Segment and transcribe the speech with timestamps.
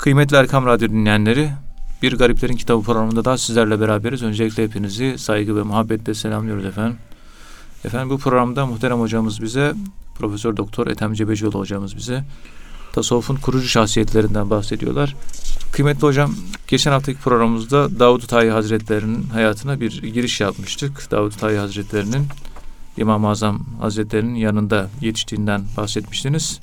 [0.00, 1.50] Kıymetli Erkam Radyo dinleyenleri,
[2.02, 4.22] Bir Gariplerin Kitabı programında daha sizlerle beraberiz.
[4.22, 6.96] Öncelikle hepinizi saygı ve muhabbetle selamlıyoruz efendim.
[7.84, 9.74] Efendim bu programda muhterem hocamız bize,
[10.18, 12.24] Profesör Doktor Ethem Cebecioğlu hocamız bize
[12.92, 15.16] tasavvufun kurucu şahsiyetlerinden bahsediyorlar.
[15.72, 16.34] Kıymetli hocam,
[16.68, 21.10] geçen haftaki programımızda Davud Tayi Hazretleri'nin hayatına bir giriş yapmıştık.
[21.10, 22.26] Davud Tayi Hazretleri'nin
[22.96, 26.60] İmam-ı Azam Hazretleri'nin yanında yetiştiğinden bahsetmiştiniz.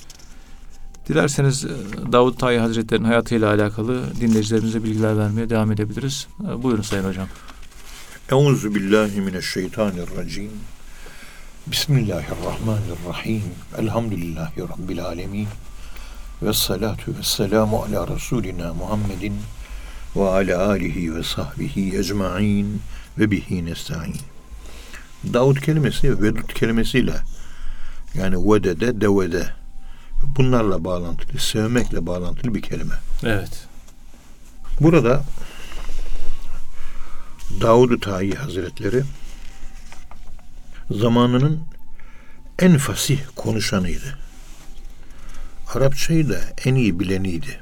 [1.10, 1.70] Dilerseniz e,
[2.12, 6.28] Davud Tayi Hazretleri'nin hayatıyla alakalı dinleyicilerimize bilgiler vermeye devam edebiliriz.
[6.43, 7.28] E, buyurun Sayın Hocam.
[8.32, 10.51] Euzu billahi mineşşeytanirracim.
[11.68, 13.43] Bismillahirrahmanirrahim.
[13.78, 15.48] Elhamdülillahi Rabbil alemin.
[16.42, 19.36] Ve salatu ve selamu ala Resulina Muhammedin
[20.15, 22.82] ve ala alihi ve sahbihi ecma'in
[23.18, 24.15] ve bihi nesta'in.
[25.34, 27.15] Davud kelimesi vedud kelimesiyle
[28.15, 29.57] yani vedede devede
[30.36, 32.94] bunlarla bağlantılı, sevmekle bağlantılı bir kelime.
[33.23, 33.67] Evet.
[34.81, 35.23] Burada
[37.61, 39.03] Davud-u Tayi Hazretleri
[40.92, 41.64] zamanının
[42.59, 44.17] en fasih konuşanıydı.
[45.73, 47.59] Arapçayı da en iyi bileniydi.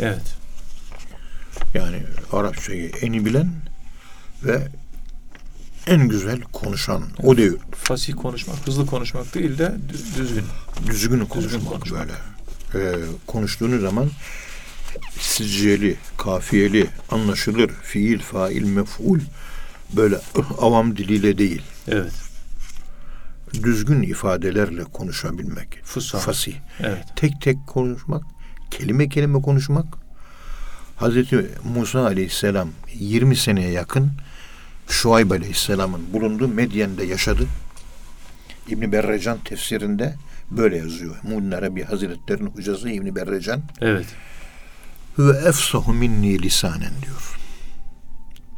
[0.00, 0.34] Evet.
[1.74, 3.52] Yani Arapçayı en iyi bilen
[4.44, 4.68] ve
[5.86, 7.52] en güzel konuşan o değil.
[7.74, 9.76] Fasih konuşmak, hızlı konuşmak değil de
[10.18, 10.44] düzgün.
[10.86, 12.08] Düzgün konuşmak, konuşmak.
[12.08, 12.12] böyle.
[12.74, 14.10] Ee, konuştuğunuz zaman
[15.20, 19.20] sicceli, kafiyeli, anlaşılır, fiil, fail, mef'ul
[19.96, 20.16] böyle
[20.58, 21.62] avam diliyle değil.
[21.88, 22.12] Evet.
[23.62, 25.80] Düzgün ifadelerle konuşabilmek.
[25.84, 26.18] Fusha.
[26.18, 26.54] Fasih.
[26.80, 27.04] Evet.
[27.16, 28.22] Tek tek konuşmak,
[28.70, 29.86] kelime kelime konuşmak.
[30.96, 34.12] Hazreti Musa Aleyhisselam 20 seneye yakın
[34.88, 37.46] Şuayb Aleyhisselam'ın bulunduğu Medyen'de yaşadı.
[38.68, 40.14] İbn Berrecan tefsirinde
[40.50, 41.16] böyle yazıyor.
[41.22, 44.06] Mu'min Arabi Hazretleri'nin hocası İbn Berrecan Evet.
[45.18, 47.38] ve efsahu minni lisanen diyor.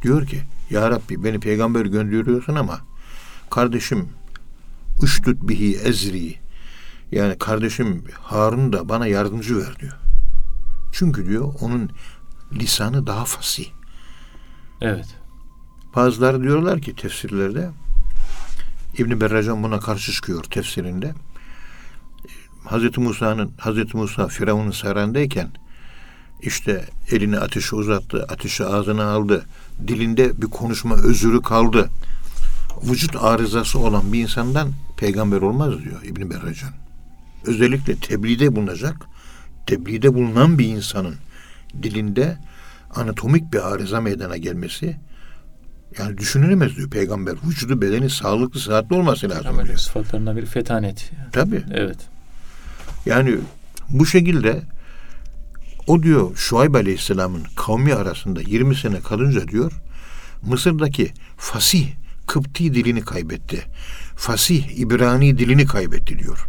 [0.03, 2.79] Diyor ki Ya Rabbi beni peygamber gönderiyorsun ama
[3.49, 4.09] kardeşim
[5.03, 6.35] üştüt bihi ezri
[7.11, 9.93] yani kardeşim Harun da bana yardımcı ver diyor.
[10.91, 11.91] Çünkü diyor onun
[12.53, 13.65] lisanı daha fasih.
[14.81, 15.07] Evet.
[15.95, 17.69] Bazıları diyorlar ki tefsirlerde
[18.97, 21.13] İbn Berracan buna karşı çıkıyor tefsirinde.
[22.65, 25.49] Hazreti Musa'nın Hazreti Musa Firavun'un sarayındayken
[26.41, 29.45] işte elini ateşe uzattı, ateşi ağzına aldı.
[29.87, 31.89] Dilinde bir konuşma özürü kaldı.
[32.83, 36.73] Vücut arızası olan bir insandan peygamber olmaz diyor İbn Berracan.
[37.45, 38.95] Özellikle tebliğde bulunacak,
[39.65, 41.15] tebliğde bulunan bir insanın
[41.83, 42.37] dilinde
[42.95, 44.97] anatomik bir arıza meydana gelmesi
[45.97, 47.35] yani düşünülemez diyor peygamber.
[47.47, 49.77] Vücudu bedeni sağlıklı sıhhatli olması lazım diyor.
[49.77, 51.11] sıfatlarından biri fetanet.
[51.31, 51.63] Tabii.
[51.73, 51.97] Evet.
[53.05, 53.37] Yani
[53.89, 54.61] bu şekilde
[55.87, 59.71] o diyor Şuayb Aleyhisselam'ın kavmi arasında 20 sene kalınca diyor
[60.41, 61.87] Mısır'daki fasih
[62.29, 63.61] Kıpti dilini kaybetti.
[64.15, 66.47] Fasih İbrani dilini kaybetti diyor.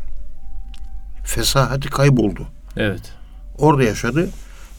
[1.25, 2.49] Fesahati kayboldu.
[2.77, 3.13] Evet.
[3.59, 4.31] Orada yaşadı.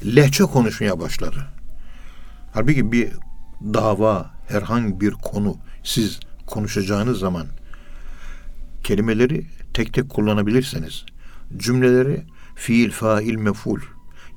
[0.05, 1.47] Lehçe konuşmaya başladı.
[2.53, 3.11] Halbuki bir
[3.73, 7.47] dava, herhangi bir konu siz konuşacağınız zaman
[8.83, 11.05] kelimeleri tek tek kullanabilirseniz
[11.57, 12.23] cümleleri
[12.55, 13.79] fiil, fail, meful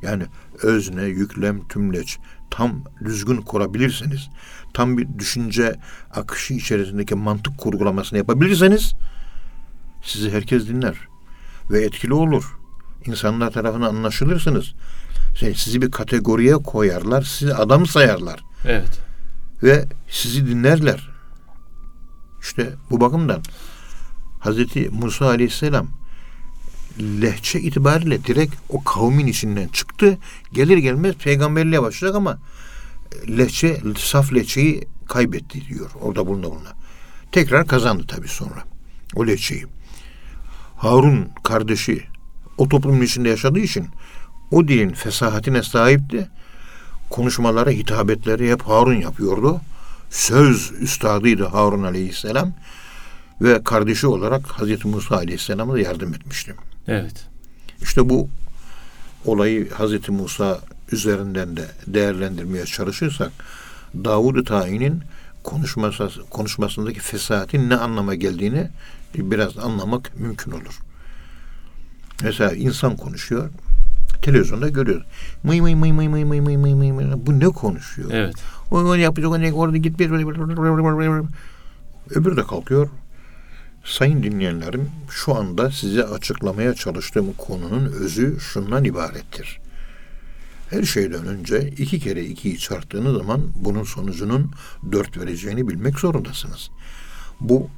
[0.03, 0.25] yani
[0.63, 2.19] özne, yüklem, tümleç
[2.51, 4.29] tam düzgün kurabilirseniz
[4.75, 5.77] tam bir düşünce
[6.15, 8.93] akışı içerisindeki mantık kurgulamasını yapabilirseniz
[10.03, 10.97] sizi herkes dinler
[11.71, 12.59] ve etkili olur.
[13.07, 14.75] İnsanlar tarafından anlaşılırsınız.
[15.57, 19.01] Sizi bir kategoriye koyarlar, sizi adam sayarlar Evet.
[19.65, 21.11] Ve sizi dinlerler.
[22.41, 23.43] İşte bu bakımdan
[24.41, 25.89] Hazreti Musa Aleyhisselam
[27.01, 30.19] lehçe itibariyle direkt o kavmin içinden çıktı.
[30.53, 32.39] Gelir gelmez peygamberliğe başlayacak ama
[33.29, 36.73] lehçe, saf lehçeyi kaybetti diyor orada buluna buluna.
[37.33, 38.65] Tekrar kazandı tabii sonra
[39.15, 39.67] o lehçeyi.
[40.77, 42.05] Harun kardeşi
[42.59, 43.87] o toplumun içinde yaşadığı için
[44.51, 46.29] o dilin fesahatine sahipti.
[47.11, 49.61] Konuşmaları, hitabetleri hep Harun yapıyordu.
[50.11, 52.53] Söz üstadıydı Harun Aleyhisselam
[53.41, 56.55] ve kardeşi olarak Hazreti Musa Aleyhisselam'a da yardım etmişti.
[56.89, 57.27] Evet.
[57.83, 58.29] İşte bu
[59.25, 60.61] olayı Hazreti Musa
[60.93, 63.33] üzerinden de değerlendirmeye çalışırsak
[63.95, 65.03] Davud-u Tayin'in
[65.45, 68.71] konuşması, konuşmasındaki fesahatin ne anlama geldiğini
[69.15, 70.81] biraz anlamak mümkün olur.
[72.23, 73.51] Mesela insan konuşuyor.
[74.25, 75.07] Televizyonda görüyoruz.
[75.43, 77.05] Mıy mıy mıy mıy mıy mıy mıy mıy mıy mıy.
[77.17, 78.11] Bu ne konuşuyor?
[78.13, 78.35] Evet.
[78.71, 80.11] O onu yapıyor, onu orada git bir
[82.11, 82.89] öbürü de kalkıyor.
[83.85, 89.61] Sayın dinleyenlerim, şu anda size açıklamaya çalıştığım konunun özü şundan ibarettir.
[90.71, 94.51] Her şeyden önce iki kere ikiyi çarptığınız zaman bunun sonucunun
[94.93, 96.71] dört vereceğini bilmek zorundasınız.
[97.41, 97.69] Bu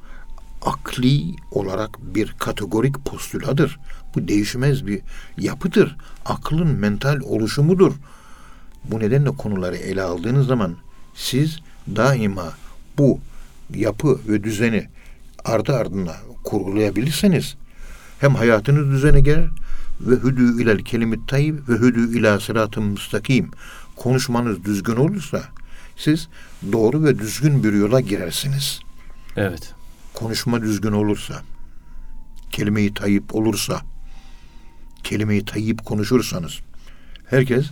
[0.61, 3.79] akli olarak bir kategorik postüladır.
[4.17, 5.01] Bu değişmez bir
[5.37, 5.95] yapıdır.
[6.25, 7.93] Aklın mental oluşumudur.
[8.83, 10.75] Bu nedenle konuları ele aldığınız zaman
[11.15, 11.59] siz
[11.95, 12.53] daima
[12.97, 13.19] bu
[13.75, 14.87] yapı ve düzeni
[15.45, 17.55] ardı ardına kurgulayabilirseniz
[18.19, 19.49] hem hayatınız düzene gelir
[20.01, 23.51] ve hüdü ilel kelimit tayyib ve hüdü ila sıratın müstakim
[23.95, 25.43] konuşmanız düzgün olursa
[25.97, 26.27] siz
[26.71, 28.79] doğru ve düzgün bir yola girersiniz.
[29.35, 29.73] Evet.
[30.13, 31.41] Konuşma düzgün olursa,
[32.51, 33.81] kelime-i tayyip olursa,
[35.03, 36.59] kelime-i tayyip konuşursanız
[37.29, 37.65] herkes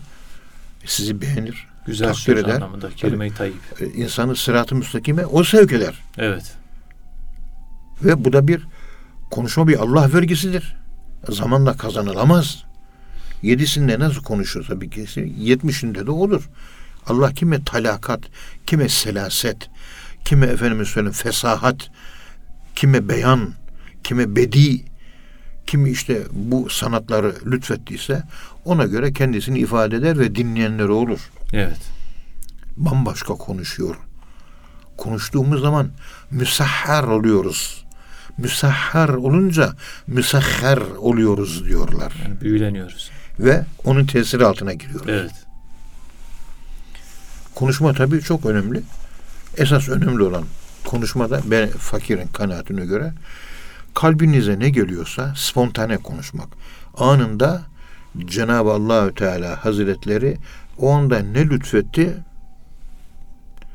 [0.86, 2.56] sizi beğenir, Güzel takdir eder.
[2.56, 2.90] anlamında.
[2.90, 3.56] Kelime-i tayyip.
[3.82, 5.96] E, insanı sırat-ı müstakime o sevk eder.
[6.18, 6.54] Evet.
[8.04, 8.68] Ve bu da bir
[9.32, 10.76] konuşma bir Allah vergisidir.
[11.30, 12.64] Zamanla kazanılamaz.
[13.42, 16.50] Yedisinde nasıl konuşuyorsa bir kesi yetmişinde de olur.
[17.08, 18.20] Allah kime talakat,
[18.68, 19.70] kime selaset,
[20.26, 21.90] kime efendime söyleyeyim fesahat,
[22.76, 23.54] kime beyan,
[24.04, 24.86] kime bedi,
[25.68, 28.24] kimi işte bu sanatları lütfettiyse
[28.66, 31.20] ona göre kendisini ifade eder ve dinleyenleri olur.
[31.54, 31.78] Evet.
[32.78, 33.96] Bambaşka konuşuyor.
[34.98, 35.90] Konuştuğumuz zaman
[36.32, 37.86] müsahhar oluyoruz.
[38.38, 39.74] Müsahhar olunca
[40.08, 42.14] müsahhar oluyoruz diyorlar.
[42.24, 43.12] Yani büyüleniyoruz.
[43.40, 45.08] Ve onun tesiri altına giriyoruz.
[45.10, 45.32] Evet.
[47.56, 48.82] Konuşma tabii çok önemli.
[49.58, 50.44] Esas önemli olan
[50.86, 53.14] konuşmada ben fakirin kanaatine göre
[53.96, 56.48] kalbinize ne geliyorsa spontane konuşmak.
[56.98, 57.62] Anında
[58.26, 60.38] Cenab-ı Allahü Teala Hazretleri
[60.78, 62.18] o anda ne lütfetti?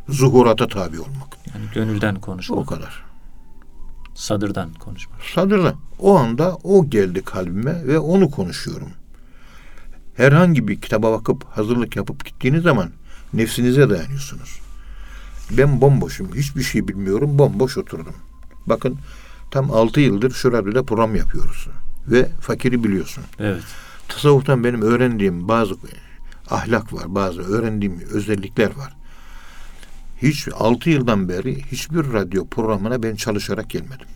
[0.09, 1.37] Zuhurata tabi olmak.
[1.55, 2.69] Yani gönülden O konuşmak.
[2.69, 3.03] kadar.
[4.15, 5.21] Sadırdan konuşmak.
[5.35, 5.75] Sadırla.
[5.99, 8.91] O anda o geldi kalbime ve onu konuşuyorum.
[10.17, 12.91] Herhangi bir kitaba bakıp hazırlık yapıp gittiğiniz zaman
[13.35, 14.61] nefsinize dayanıyorsunuz.
[15.51, 16.35] Ben bomboşum.
[16.35, 17.39] Hiçbir şey bilmiyorum.
[17.39, 18.15] Bomboş oturdum.
[18.67, 18.99] Bakın
[19.51, 21.69] tam altı yıldır şu radyoda program yapıyoruz.
[22.07, 23.25] Ve fakiri biliyorsun.
[23.39, 23.63] Evet.
[24.09, 25.75] Tasavvuftan benim öğrendiğim bazı
[26.51, 27.15] ahlak var.
[27.15, 28.97] Bazı öğrendiğim özellikler var.
[30.23, 34.09] Hiç altı yıldan beri hiçbir radyo programına ben çalışarak gelmedim.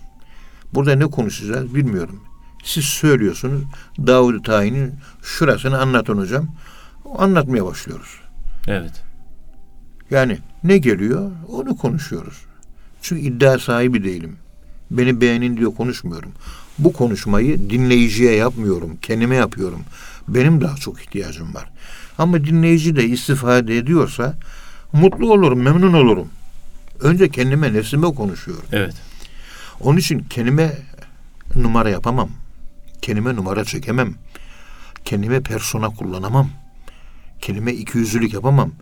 [0.74, 2.20] Burada ne konuşacağız bilmiyorum.
[2.64, 3.62] Siz söylüyorsunuz
[4.06, 6.48] Davud Tayin'in şurasını anlatın hocam.
[7.18, 8.20] Anlatmaya başlıyoruz.
[8.68, 9.02] Evet.
[10.10, 12.44] Yani ne geliyor onu konuşuyoruz.
[13.02, 14.36] Çünkü iddia sahibi değilim.
[14.98, 16.32] Beni beğenin diyor konuşmuyorum.
[16.78, 18.96] Bu konuşmayı dinleyiciye yapmıyorum.
[19.02, 19.80] Kendime yapıyorum.
[20.28, 21.70] Benim daha çok ihtiyacım var.
[22.18, 24.36] Ama dinleyici de istifade ediyorsa
[24.92, 26.28] mutlu olurum, memnun olurum.
[27.00, 28.64] Önce kendime, nefsime konuşuyorum.
[28.72, 28.94] Evet.
[29.80, 30.78] Onun için kendime
[31.54, 32.30] numara yapamam.
[33.02, 34.14] Kendime numara çekemem.
[35.04, 36.50] Kendime persona kullanamam.
[37.40, 38.72] Kendime ikiyüzlülük yapamam.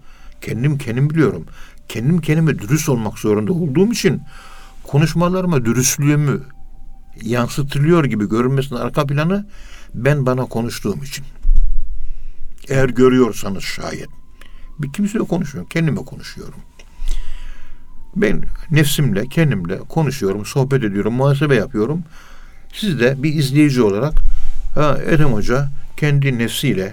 [0.40, 1.46] Kendim kendim biliyorum.
[1.88, 4.22] Kendim kendime dürüst olmak zorunda olduğum için
[4.92, 6.40] konuşmalarıma dürüstlüğümü
[7.22, 9.46] yansıtılıyor gibi görünmesinin arka planı
[9.94, 11.24] ben bana konuştuğum için.
[12.68, 14.08] Eğer görüyorsanız şayet.
[14.78, 15.68] Bir kimseyle konuşmuyorum.
[15.68, 16.58] Kendime konuşuyorum.
[18.16, 22.04] Ben nefsimle, kendimle konuşuyorum, sohbet ediyorum, muhasebe yapıyorum.
[22.72, 24.14] Siz de bir izleyici olarak
[24.74, 26.92] ha, Ethem Hoca kendi nefsiyle,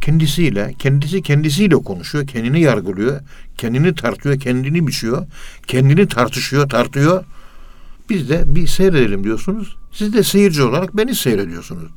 [0.00, 3.20] kendisiyle, kendisi kendisiyle konuşuyor, kendini yargılıyor,
[3.58, 5.26] kendini tartıyor, kendini biçiyor,
[5.66, 7.24] kendini tartışıyor, tartıyor.
[8.10, 9.76] Biz de bir seyredelim diyorsunuz.
[9.92, 11.90] Siz de seyirci olarak beni seyrediyorsunuz.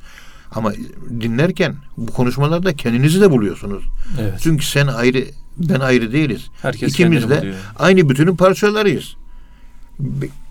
[0.50, 0.72] Ama
[1.20, 3.84] dinlerken bu konuşmalarda kendinizi de buluyorsunuz.
[4.20, 4.34] Evet.
[4.42, 5.24] Çünkü sen ayrı,
[5.56, 6.48] ben ayrı değiliz.
[6.62, 7.54] Herkes İkimiz de buluyor.
[7.78, 9.16] aynı bütünün parçalarıyız.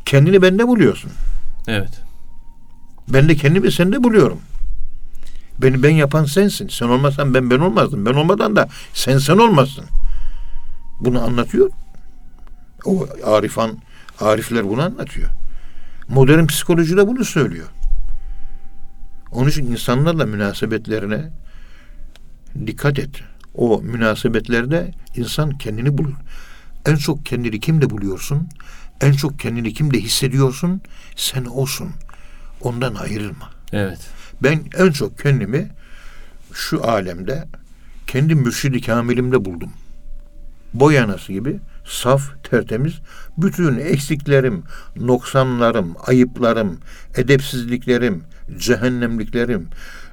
[0.06, 1.12] Kendini bende buluyorsun.
[1.68, 2.02] Evet.
[3.10, 4.40] Ben de kendimi sende buluyorum.
[5.62, 6.68] Beni ben yapan sensin.
[6.68, 8.06] Sen olmasan ben ben olmazdım.
[8.06, 9.86] Ben olmadan da sen sen olmazsın.
[11.00, 11.70] Bunu anlatıyor.
[12.86, 13.78] O Arifan,
[14.20, 15.30] Arifler bunu anlatıyor.
[16.08, 17.68] Modern psikoloji de bunu söylüyor.
[19.32, 21.30] Onun için insanlarla münasebetlerine
[22.68, 23.22] dikkat et.
[23.56, 26.14] O münasebetlerde insan kendini bulur.
[26.86, 28.50] En çok kendini kimde buluyorsun?
[29.02, 30.82] En çok kendini kimde hissediyorsun?
[31.16, 31.90] Sen olsun.
[32.62, 33.50] Ondan ayrılma.
[33.72, 34.00] Evet.
[34.42, 35.70] Ben en çok kendimi
[36.54, 37.48] şu alemde
[38.08, 39.70] kendi mürşidi kamilimde buldum.
[40.74, 42.94] Boyanası gibi saf, tertemiz,
[43.38, 44.64] bütün eksiklerim,
[44.96, 46.78] noksanlarım, ayıplarım,
[47.16, 48.24] edepsizliklerim,
[48.58, 49.68] cehennemliklerim,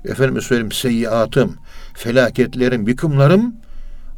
[0.04, 1.56] efendim söyleyeyim seyyiatım,
[1.94, 3.54] felaketlerim, yıkımlarım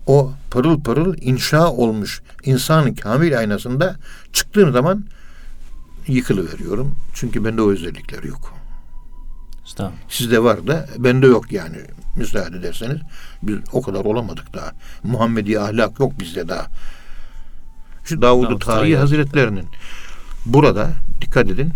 [0.07, 3.97] o pırıl pırıl inşa olmuş insanın kamil aynasında
[4.33, 5.05] çıktığım zaman
[6.07, 6.97] yıkılıveriyorum.
[7.15, 8.62] Çünkü bende o özellikler yok.
[10.09, 11.77] Sizde var da bende yok yani.
[12.17, 12.99] müsaade ederseniz.
[13.43, 14.73] Biz o kadar olamadık daha.
[15.03, 16.67] Muhammedi ahlak yok bizde daha.
[18.05, 19.67] Şu Davud-u Davud Tarihi Tarihi Hazretlerinin
[20.47, 20.91] burada
[21.21, 21.73] dikkat edin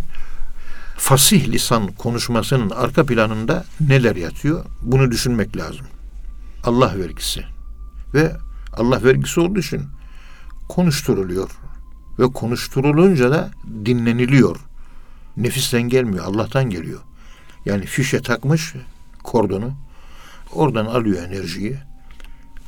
[0.96, 4.64] fasih lisan konuşmasının arka planında neler yatıyor?
[4.82, 5.86] Bunu düşünmek lazım.
[6.64, 7.44] Allah vergisi.
[8.14, 8.32] Ve
[8.72, 9.82] Allah vergisi olduğu için
[10.68, 11.50] konuşturuluyor.
[12.18, 13.50] Ve konuşturulunca da
[13.84, 14.56] dinleniliyor.
[15.36, 17.00] Nefisten gelmiyor, Allah'tan geliyor.
[17.66, 18.74] Yani fişe takmış
[19.22, 19.72] kordonu.
[20.52, 21.76] Oradan alıyor enerjiyi.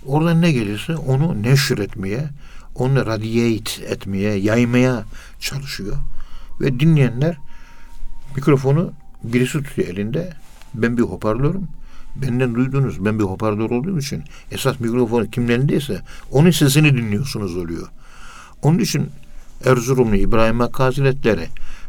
[0.07, 2.28] Oradan ne gelirse onu neşr etmeye,
[2.75, 5.05] onu radiyate etmeye, yaymaya
[5.40, 5.97] çalışıyor.
[6.61, 7.37] Ve dinleyenler
[8.37, 8.93] mikrofonu
[9.25, 10.33] birisi tutuyor elinde.
[10.75, 11.69] Ben bir hoparlörüm.
[12.17, 13.05] Benden duydunuz.
[13.05, 16.00] Ben bir hoparlör olduğum için esas mikrofon kimin elindeyse
[16.31, 17.88] onun sesini dinliyorsunuz oluyor.
[18.62, 19.11] Onun için
[19.64, 21.49] Erzurumlu İbrahim Hakkı Hazretleri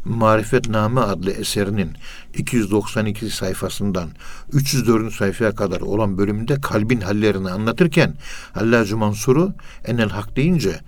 [0.10, 1.92] Marifetname adlı eserinin
[2.34, 4.10] 292 sayfasından
[4.54, 5.14] 304.
[5.14, 8.14] sayfaya kadar olan bölümünde kalbin hallerini anlatırken
[8.54, 9.54] Hallacı Mansur'u
[9.86, 10.80] enel hak deyince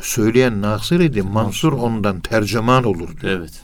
[0.00, 3.32] söyleyen Nasır idi Mansur ondan tercüman olur diyor.
[3.38, 3.62] Evet.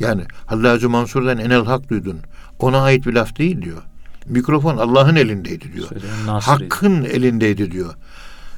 [0.00, 2.20] Yani Hallacı Mansur'dan enel hak duydun.
[2.58, 3.82] Ona ait bir laf değil diyor.
[4.26, 5.88] Mikrofon Allah'ın elindeydi diyor.
[6.26, 7.94] Hakkın elindeydi diyor.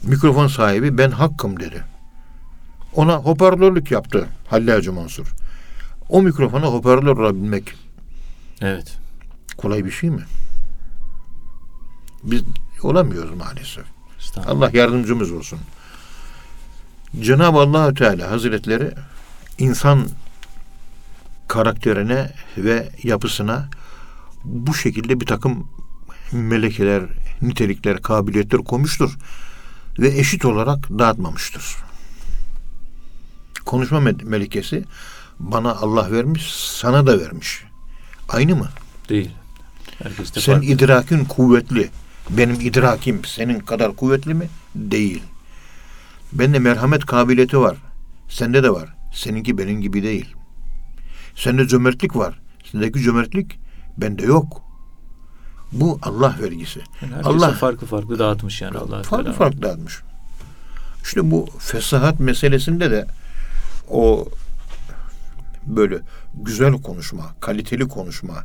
[0.02, 1.84] Mikrofon sahibi ben hakkım dedi.
[2.94, 5.26] Ona hoparlörlük yaptı Hallacı Mansur.
[6.10, 7.74] O mikrofona hoparlör olabilmek
[8.60, 8.98] Evet.
[9.56, 10.22] kolay bir şey mi?
[12.22, 12.42] Biz
[12.82, 13.84] olamıyoruz maalesef.
[14.46, 15.58] Allah yardımcımız olsun.
[17.20, 18.90] Cenab-ı allah Teala Hazretleri
[19.58, 20.08] insan
[21.48, 23.68] karakterine ve yapısına
[24.44, 25.68] bu şekilde bir takım
[26.32, 27.02] melekeler,
[27.42, 29.16] nitelikler, kabiliyetler koymuştur
[29.98, 31.76] ve eşit olarak dağıtmamıştır.
[33.64, 34.84] Konuşma me- melekesi
[35.40, 37.64] bana Allah vermiş, sana da vermiş.
[38.28, 38.68] Aynı mı?
[39.08, 39.30] Değil.
[40.02, 40.72] Herkes de Senin farklı.
[40.74, 41.90] idrakin kuvvetli.
[42.30, 44.48] Benim idrakim senin kadar kuvvetli mi?
[44.74, 45.22] Değil.
[46.32, 47.76] Bende merhamet kabiliyeti var.
[48.28, 48.88] Sende de var.
[49.14, 50.34] Seninki benim gibi değil.
[51.36, 52.38] Sende cömertlik var.
[52.72, 53.58] Sendeki cömertlik
[53.96, 54.62] bende yok.
[55.72, 56.80] Bu Allah vergisi.
[57.02, 60.00] Yani Allah farklı farklı dağıtmış yani Allah farklı farklı dağıtmış.
[61.04, 63.06] İşte bu fesahat meselesinde de
[63.88, 64.28] o
[65.66, 65.98] böyle
[66.34, 68.44] güzel konuşma, kaliteli konuşma,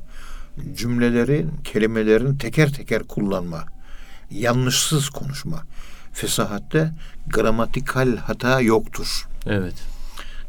[0.76, 3.66] cümlelerin, kelimelerin teker teker kullanma,
[4.32, 5.64] yanlışsız konuşma.
[6.14, 6.92] Fesahatte
[7.28, 9.28] gramatikal hata yoktur.
[9.46, 9.76] Evet.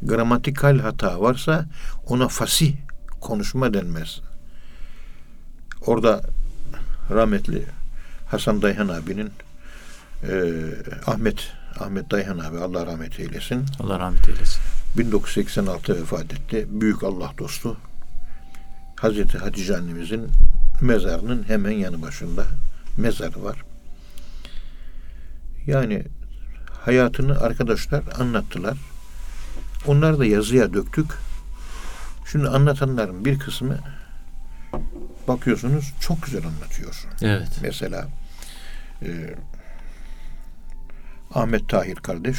[0.02, 1.66] Gramatikal hata varsa
[2.06, 2.74] ona fasih
[3.20, 4.20] konuşma denmez.
[5.86, 6.20] Orada
[7.10, 7.64] rahmetli
[8.26, 9.30] Hasan Dayhan abinin
[10.22, 10.54] e,
[11.06, 13.66] Ahmet Ahmet Dayhan abi Allah rahmet eylesin.
[13.80, 14.75] Allah rahmet eylesin.
[14.98, 16.66] 1986 vefat etti.
[16.70, 17.76] Büyük Allah dostu.
[18.96, 20.30] Hazreti Hatice annemizin
[20.80, 22.44] mezarının hemen yanı başında
[22.96, 23.64] mezarı var.
[25.66, 26.04] Yani
[26.84, 28.78] hayatını arkadaşlar anlattılar.
[29.86, 31.06] Onları da yazıya döktük.
[32.32, 33.78] Şimdi anlatanların bir kısmı
[35.28, 37.06] bakıyorsunuz çok güzel anlatıyor.
[37.22, 37.48] Evet.
[37.62, 38.08] Mesela
[39.02, 39.34] e,
[41.34, 42.36] Ahmet Tahir kardeş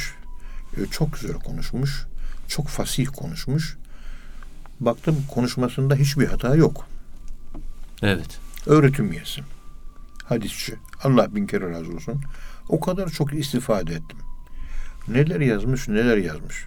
[0.76, 2.06] e, çok güzel konuşmuş.
[2.48, 3.76] Çok fasih konuşmuş.
[4.80, 6.86] Baktım konuşmasında hiçbir hata yok.
[8.02, 8.38] Evet.
[8.66, 9.40] Öğretim üyesi.
[10.24, 10.74] Hadisçi.
[11.02, 12.20] Allah bin kere razı olsun.
[12.68, 14.18] O kadar çok istifade ettim.
[15.08, 16.64] Neler yazmış, neler yazmış.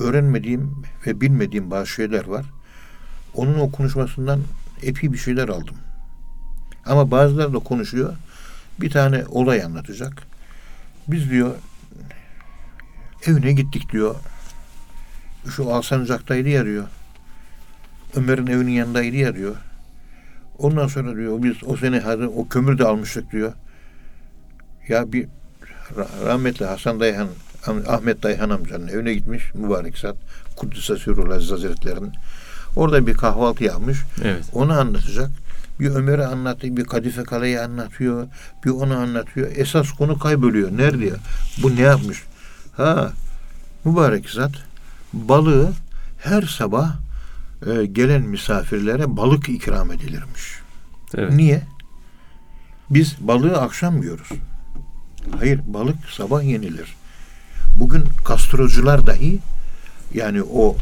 [0.00, 2.46] Öğrenmediğim ve bilmediğim bazı şeyler var.
[3.34, 4.40] Onun o konuşmasından
[4.82, 5.76] epey bir şeyler aldım.
[6.86, 8.14] Ama bazıları da konuşuyor.
[8.80, 10.26] Bir tane olay anlatacak.
[11.08, 11.54] Biz diyor
[13.26, 14.14] evine gittik diyor.
[15.50, 16.84] Şu Alsancak'taydı ya diyor.
[18.14, 19.54] Ömer'in evinin yanındaydı ya diyor.
[20.58, 23.52] Ondan sonra diyor biz o sene hadi o kömür de almıştık diyor.
[24.88, 25.28] Ya bir
[25.96, 27.28] ra- rahmetli Hasan Dayhan
[27.88, 30.16] Ahmet Dayhan amcanın evine gitmiş mübarek zat.
[30.56, 32.12] Kuddise Sürül Aziz Hazretleri'nin.
[32.76, 33.98] Orada bir kahvaltı yapmış.
[34.24, 34.44] Evet.
[34.52, 35.30] Onu anlatacak.
[35.80, 38.26] Bir Ömer'i anlatıyor, bir Kadife Kale'yi anlatıyor,
[38.64, 39.48] bir onu anlatıyor.
[39.56, 40.70] Esas konu kayboluyor.
[40.78, 41.10] Nerede?
[41.62, 42.22] Bu ne yapmış?
[42.76, 43.12] Ha,
[43.84, 44.52] mübarek zat
[45.16, 45.72] balığı
[46.18, 46.96] her sabah
[47.66, 50.60] e, gelen misafirlere balık ikram edilirmiş.
[51.14, 51.32] Evet.
[51.32, 51.62] Niye?
[52.90, 54.28] Biz balığı akşam yiyoruz.
[55.38, 56.96] Hayır, balık sabah yenilir.
[57.80, 59.38] Bugün gastrocular dahi
[60.14, 60.76] yani o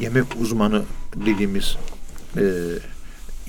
[0.00, 0.82] yemek uzmanı
[1.16, 1.76] dediğimiz
[2.36, 2.42] e,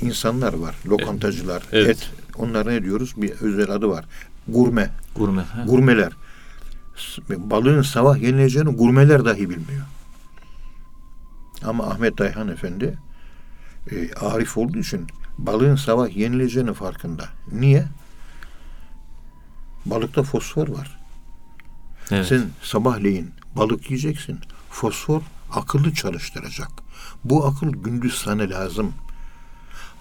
[0.02, 0.76] insanlar var.
[0.88, 1.90] Lokantacılar, Evet.
[1.90, 2.10] et.
[2.38, 3.14] Onlara ne diyoruz?
[3.18, 4.06] Bir özel adı var.
[4.48, 4.90] Gurme.
[5.16, 5.44] Gurme.
[5.68, 6.12] Gurmeler.
[7.30, 9.86] Balığın sabah yenileceğini gurmeler dahi bilmiyor.
[11.64, 12.98] Ama Ahmet Dayhan Efendi
[13.92, 17.30] e, arif olduğu için balığın sabah yenileceğinin farkında.
[17.52, 17.86] Niye?
[19.86, 21.00] Balıkta fosfor var.
[22.12, 22.26] Evet.
[22.28, 24.40] Sen sabahleyin balık yiyeceksin.
[24.70, 25.22] Fosfor
[25.52, 26.70] akıllı çalıştıracak.
[27.24, 28.94] Bu akıl gündüz sana lazım.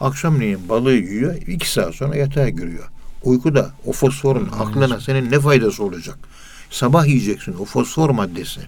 [0.01, 2.89] Akşamleyin balığı yiyor, iki saat sonra yatağa giriyor.
[3.23, 6.19] Uykuda o fosforun aklına senin ne faydası olacak?
[6.75, 8.61] Sabah yiyeceksin o fosfor maddesi.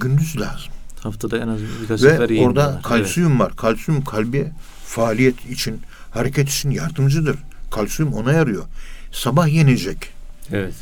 [0.00, 0.72] Gündüz lazım.
[1.00, 2.82] Haftada en az birkaç Ve orada diyorlar.
[2.82, 3.56] kalsiyum var.
[3.56, 4.52] Kalsiyum kalbi
[4.84, 7.36] faaliyet için, hareket için yardımcıdır.
[7.70, 8.64] Kalsiyum ona yarıyor.
[9.12, 9.96] Sabah yenecek.
[9.96, 10.08] Evet.
[10.52, 10.74] evet.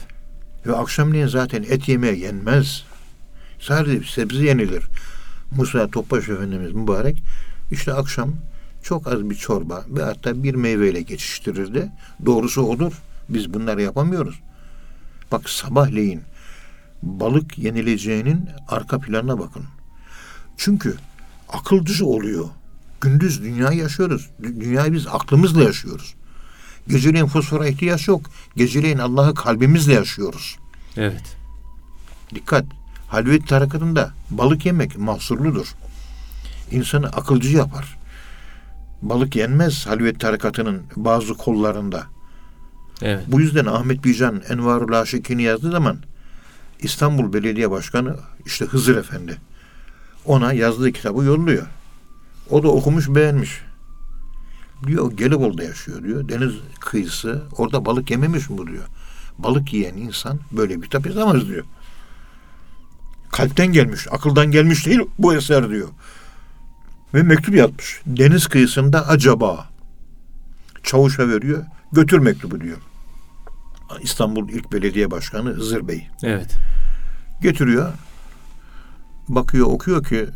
[0.67, 2.85] Ve akşamleyin zaten et yemeğe yenmez.
[3.61, 4.85] Sadece sebze yenilir.
[5.51, 7.23] Musa Topbaş Efendimiz mübarek
[7.71, 8.33] işte akşam
[8.83, 11.89] çok az bir çorba ve hatta bir meyveyle geçiştirirdi.
[12.27, 12.93] Doğrusu odur.
[13.29, 14.41] Biz bunları yapamıyoruz.
[15.33, 16.23] Bak sabahleyin
[17.03, 19.65] balık yenileceğinin arka planına bakın.
[20.57, 20.97] Çünkü
[21.49, 22.49] akıl dışı oluyor.
[23.01, 24.31] Gündüz dünyayı yaşıyoruz.
[24.43, 26.15] Dü- Dünyayı biz aklımızla yaşıyoruz.
[26.89, 28.31] Geceleyin fosfora ihtiyaç yok.
[28.57, 30.57] Geceleyin Allah'ı kalbimizle yaşıyoruz.
[30.97, 31.37] Evet.
[32.35, 32.65] Dikkat.
[33.09, 35.75] Halvet tarikatında balık yemek mahsurludur.
[36.71, 37.99] İnsanı akılcı yapar.
[39.03, 42.05] Balık yenmez halvet tarikatının bazı kollarında.
[43.03, 43.25] Evet.
[43.27, 45.97] Bu yüzden Ahmet Bican Envarul Aşık'ini yazdığı zaman
[46.81, 49.39] İstanbul Belediye Başkanı işte Hızır Efendi
[50.27, 51.67] ona yazdığı kitabı yolluyor.
[52.51, 53.61] O da okumuş beğenmiş.
[54.87, 56.29] Diyor Gelibolu'da yaşıyor diyor.
[56.29, 58.85] Deniz kıyısı orada balık yememiş mi diyor.
[59.39, 61.65] Balık yiyen insan böyle bir kitap yazamaz diyor.
[63.33, 65.89] Kalpten gelmiş, akıldan gelmiş değil bu eser diyor.
[67.15, 68.01] Ve mektup yazmış.
[68.07, 69.69] Deniz kıyısında acaba
[70.83, 71.65] çavuşa veriyor.
[71.93, 72.79] Götür mektubu diyor.
[74.03, 76.09] İstanbul İlk Belediye Başkanı Hızır Bey.
[76.23, 76.57] Evet.
[77.43, 77.93] Getiriyor.
[79.29, 80.27] Bakıyor okuyor ki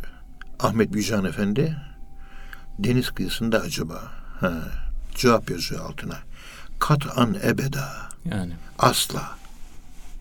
[0.59, 1.75] Ahmet Bican Efendi
[2.79, 4.03] deniz kıyısında acaba
[4.39, 4.53] ha,
[5.15, 6.17] cevap yazıyor altına.
[6.79, 7.89] Kat'an ebeda.
[8.25, 8.53] Yani.
[8.79, 9.21] Asla.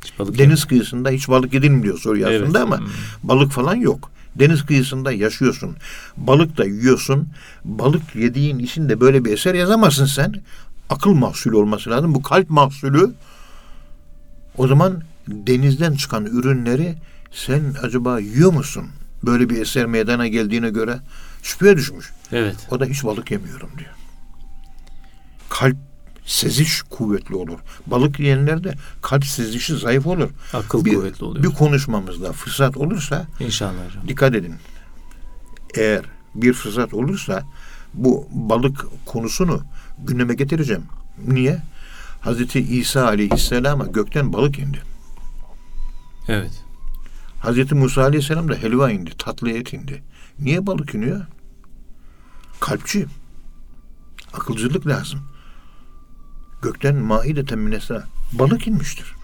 [0.05, 2.43] hiç balık Deniz kıyısında hiç balık yedin mi diyor soruyor Evet.
[2.43, 2.87] aslında ama Hmm.
[3.23, 4.11] balık falan yok.
[4.35, 5.77] Deniz kıyısında yaşıyorsun.
[6.17, 7.29] Balık da yiyorsun.
[7.65, 10.35] Balık yediğin için de böyle bir eser yazamazsın sen.
[10.91, 12.15] Akıl mahsulü olması lazım.
[12.15, 13.15] Bu kalp mahsulü.
[14.57, 16.95] O zaman denizden çıkan ürünleri
[17.33, 18.87] sen acaba yiyor musun?
[19.23, 20.99] Böyle bir eser meydana geldiğine göre
[21.43, 22.13] şüpheye düşmüş.
[22.33, 22.57] Evet.
[22.71, 23.91] O da hiç balık yemiyorum diyor.
[25.49, 25.77] Kalp
[26.27, 27.59] seziş kuvvetli olur.
[27.87, 30.31] Balık yiyenlerde kalp sezişi zayıf olur.
[30.53, 31.45] Akıl bir, kuvvetli oluyor.
[31.45, 34.09] bir konuşmamızda fırsat olursa İnşallah hocam.
[34.09, 34.55] dikkat edin.
[35.75, 37.43] Eğer bir fırsat olursa
[37.95, 39.63] bu balık konusunu
[40.05, 40.83] gündeme getireceğim.
[41.27, 41.63] Niye?
[42.21, 44.83] Hazreti İsa Aleyhisselam'a gökten balık indi.
[46.29, 46.65] Evet.
[47.41, 50.03] Hazreti Musa Aleyhisselam da helva indi, tatlı et indi.
[50.39, 51.27] Niye balık iniyor?
[52.61, 53.07] Kalpçi.
[54.33, 55.21] Akılcılık lazım.
[56.63, 59.15] Gökten maide minesa balık inmiştir.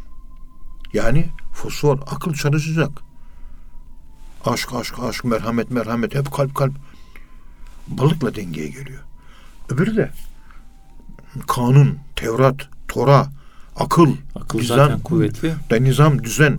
[0.92, 2.90] Yani fosfor, akıl çalışacak.
[4.44, 6.72] Aşk, aşk, aşk, merhamet, merhamet, hep kalp, kalp.
[7.88, 9.02] Balıkla dengeye geliyor.
[9.68, 10.10] Öbürü de
[11.40, 12.57] kanun, Tevrat,
[12.88, 13.27] Tora,
[13.77, 15.55] akıl, Akıl nizam, zaten kuvvetli.
[15.70, 16.59] da nizam, düzen.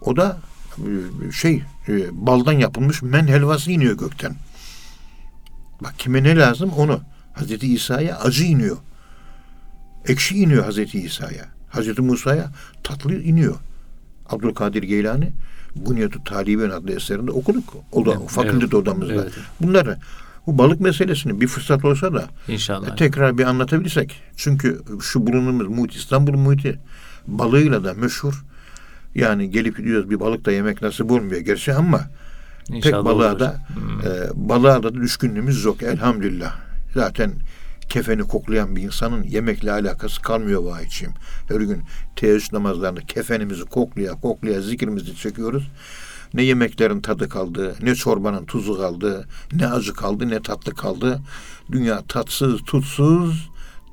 [0.00, 0.38] O da
[0.78, 4.36] e, şey e, baldan yapılmış men helvası iniyor gökten.
[5.84, 7.00] Bak kime ne lazım onu.
[7.32, 8.76] Hazreti İsa'ya acı iniyor.
[10.06, 11.44] Ekşi iniyor Hazreti İsa'ya.
[11.68, 12.50] Hazreti Musa'ya
[12.84, 13.54] tatlı iniyor.
[14.30, 15.32] Abdülkadir Geylani
[15.76, 17.76] Bunyatü Taliben adlı eserinde okuduk.
[17.92, 18.74] O da Evet, fakülte evet.
[18.74, 19.14] odamızda.
[19.14, 19.32] Evet.
[19.60, 19.98] Bunları
[20.50, 22.88] bu balık meselesini bir fırsat olsa da İnşallah.
[22.92, 24.22] e, tekrar bir anlatabilirsek.
[24.36, 26.78] Çünkü şu bulunduğumuz muhit, İstanbul muhiti
[27.26, 28.44] balığıyla da meşhur.
[29.14, 32.00] Yani gelip gidiyoruz bir balık da yemek nasip olmuyor gerçi ama
[32.68, 33.40] pek İnşallah balığa olur.
[33.40, 34.00] da Hmm.
[34.00, 36.56] e, balığa da düşkünlüğümüz yok elhamdülillah.
[36.94, 37.32] Zaten
[37.88, 41.12] kefeni koklayan bir insanın yemekle alakası kalmıyor vahiyçiyim.
[41.48, 41.82] Her gün
[42.16, 45.68] teheccüd namazlarında kefenimizi koklaya koklaya zikrimizi çekiyoruz.
[46.34, 51.20] Ne yemeklerin tadı kaldı, ne çorbanın tuzu kaldı, ne acı kaldı, ne tatlı kaldı.
[51.72, 53.50] Dünya tatsız, tutsuz,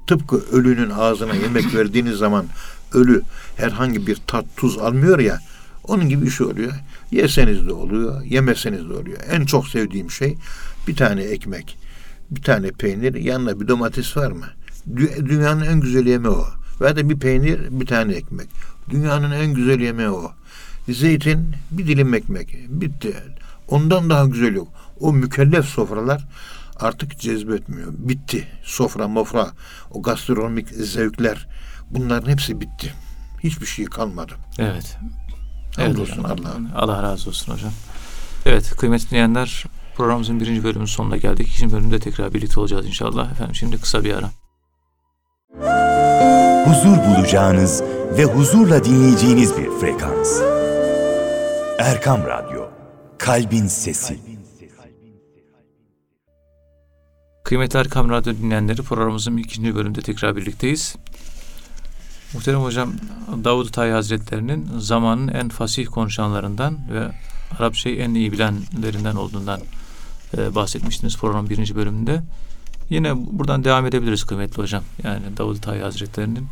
[0.07, 2.45] tıpkı ölünün ağzına yemek verdiğiniz zaman
[2.93, 3.21] ölü
[3.57, 5.39] herhangi bir tat, tuz almıyor ya,
[5.83, 6.71] onun gibi bir şey oluyor.
[7.11, 9.17] Yeseniz de oluyor, yemeseniz de oluyor.
[9.31, 10.37] En çok sevdiğim şey
[10.87, 11.77] bir tane ekmek,
[12.31, 14.45] bir tane peynir, yanına bir domates var mı?
[14.93, 16.45] Dü- Dünyanın en güzel yemeği o.
[16.81, 18.47] Ve de bir peynir, bir tane ekmek.
[18.89, 20.31] Dünyanın en güzel yemeği o.
[20.89, 22.55] Zeytin, bir dilim ekmek.
[22.69, 23.15] Bitti.
[23.67, 24.67] Ondan daha güzel yok.
[24.99, 26.27] O mükellef sofralar
[26.79, 27.93] artık cezbetmiyor.
[27.97, 28.47] Bitti.
[28.63, 29.47] Sofra, mofra,
[29.91, 31.47] o gastronomik zevkler
[31.91, 32.93] bunların hepsi bitti.
[33.43, 34.33] Hiçbir şey kalmadı.
[34.59, 34.97] Evet.
[35.77, 36.37] Evet Hamdolsun hocam.
[36.45, 36.81] Allah'a.
[36.81, 37.71] Allah razı olsun hocam.
[38.45, 39.65] Evet kıymetli dinleyenler
[39.97, 41.47] Programımızın birinci bölümünün sonuna geldik.
[41.47, 43.31] İkinci bölümde tekrar birlikte olacağız inşallah.
[43.31, 44.29] Efendim şimdi kısa bir ara.
[46.65, 47.83] huzur bulacağınız
[48.17, 50.56] ve huzurla dinleyeceğiniz bir frekans.
[51.77, 52.69] Erkam Radyo,
[53.17, 54.19] Kalbin Sesi.
[57.43, 60.95] Kıymetli Erkam Radyo dinleyenleri programımızın ikinci bölümünde tekrar birlikteyiz.
[62.33, 62.93] Muhterem Hocam
[63.43, 67.11] Davud Tay Hazretlerinin zamanın en fasih konuşanlarından ve
[67.59, 69.61] Arapçayı en iyi bilenlerinden olduğundan
[70.37, 72.21] e, bahsetmiştiniz programın birinci bölümünde.
[72.89, 74.83] Yine buradan devam edebiliriz kıymetli hocam.
[75.03, 76.47] Yani Davud Tay Hazretlerinin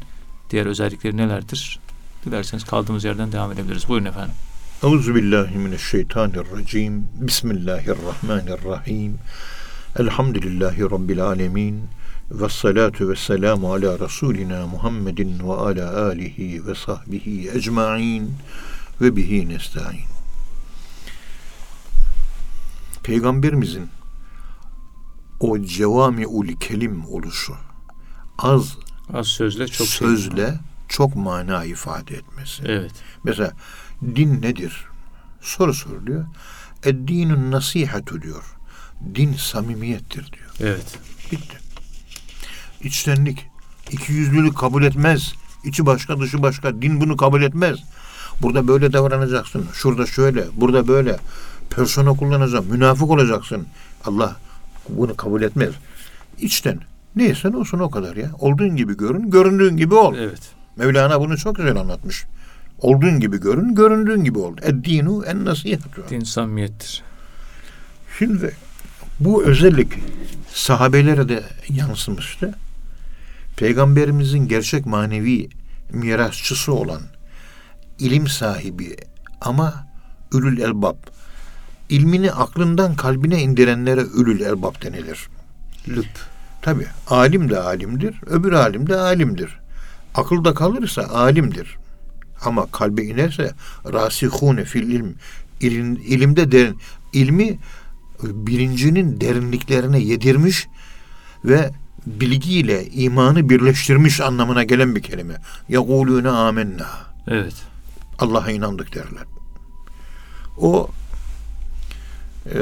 [0.50, 1.80] diğer özellikleri nelerdir?
[2.26, 3.90] Dilerseniz kaldığımız yerden devam edebiliriz.
[3.90, 4.36] Buyurun efendim.
[4.84, 7.08] Euzu billahi mineşşeytanirracim.
[7.14, 9.18] Bismillahirrahmanirrahim.
[10.00, 11.84] Elhamdülillahi rabbil alamin.
[12.32, 18.34] Ve salatu ve selamu ala Resulina Muhammedin ve ala alihi ve sahbihi ecmain
[19.02, 20.06] ve bihi nesta'in.
[23.04, 23.90] Peygamberimizin
[25.40, 27.54] o cevami'ul kelim oluşu
[28.38, 28.78] az
[29.14, 30.08] Az sözle çok şey.
[30.08, 30.60] sözle
[30.90, 32.64] çok mana ifade etmesi.
[32.66, 32.92] Evet.
[33.24, 33.52] Mesela
[34.16, 34.86] din nedir?
[35.42, 36.26] Soru soruluyor.
[36.84, 38.44] Eddinun nasihatü diyor.
[39.16, 40.50] Din samimiyettir diyor.
[40.60, 41.00] Evet.
[41.32, 41.58] Bitti.
[42.82, 43.46] İçtenlik,
[43.92, 45.34] ikiyüzlülük kabul etmez.
[45.64, 46.82] İçi başka dışı başka.
[46.82, 47.80] Din bunu kabul etmez.
[48.42, 49.66] Burada böyle davranacaksın.
[49.74, 51.18] Şurada şöyle, burada böyle.
[51.70, 52.72] Persona kullanacaksın.
[52.72, 53.68] Münafık olacaksın.
[54.06, 54.36] Allah
[54.90, 55.74] bunu kabul etmez.
[56.40, 56.80] İçten.
[57.16, 58.32] Neysen olsun o kadar ya.
[58.40, 60.16] Olduğun gibi görün, göründüğün gibi ol.
[60.18, 60.52] Evet.
[60.76, 62.26] Mevlana bunu çok güzel anlatmış.
[62.80, 64.56] Olduğun gibi görün, göründüğün gibi ol.
[64.62, 66.04] Eddinu en nasihatü.
[66.10, 67.04] Din samimiyettir.
[68.20, 68.56] Şimdi
[69.20, 69.94] bu özellik
[70.54, 72.56] sahabelere de yansımıştı.
[73.58, 75.50] Peygamberimizin gerçek manevi
[75.92, 77.02] mirasçısı olan
[78.00, 78.96] ilim sahibi
[79.42, 79.88] ama
[80.34, 80.96] ülül elbab.
[81.90, 85.30] ilmini aklından kalbine indirenlere ülül elbab denilir.
[85.88, 86.10] Lüp.
[86.62, 89.60] Tabi alim de alimdir, öbür alim de alimdir.
[90.16, 91.78] Akılda kalırsa alimdir.
[92.46, 93.54] Ama kalbe inerse
[93.94, 95.16] rasihune fil ilm.
[95.62, 96.78] İlim, ilimde derin,
[97.14, 97.60] ilmi
[98.24, 100.68] bilincinin derinliklerine yedirmiş
[101.46, 101.72] ve
[102.06, 105.36] bilgiyle imanı birleştirmiş anlamına gelen bir kelime.
[105.70, 106.88] Yagulune amenna.
[107.28, 107.56] Evet.
[108.20, 109.24] Allah'a inandık derler.
[110.58, 110.90] O
[112.54, 112.60] e,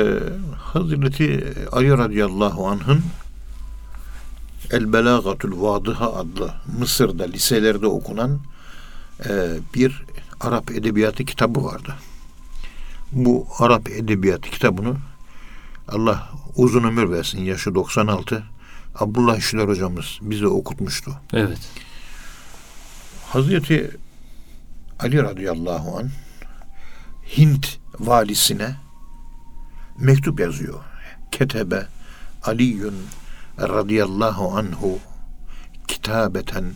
[0.58, 3.02] Hazreti Ali radıyallahu anh'ın
[4.72, 8.40] El Belagatul Vadiha adlı Mısır'da liselerde okunan
[9.76, 10.04] bir
[10.40, 11.96] Arap edebiyatı kitabı vardı.
[13.12, 14.96] Bu Arap edebiyatı kitabını
[15.88, 18.44] Allah uzun ömür versin yaşı 96
[18.96, 21.12] Abdullah İşler hocamız bize okutmuştu.
[21.34, 21.60] Evet.
[23.26, 23.92] Hazreti
[25.00, 26.10] Ali radıyallahu an
[27.38, 28.76] Hint valisine
[29.98, 30.80] mektup yazıyor.
[31.32, 31.88] Ketebe
[32.44, 32.96] Aliyun
[33.60, 35.00] radıyallahu anhu
[35.88, 36.74] kitabeten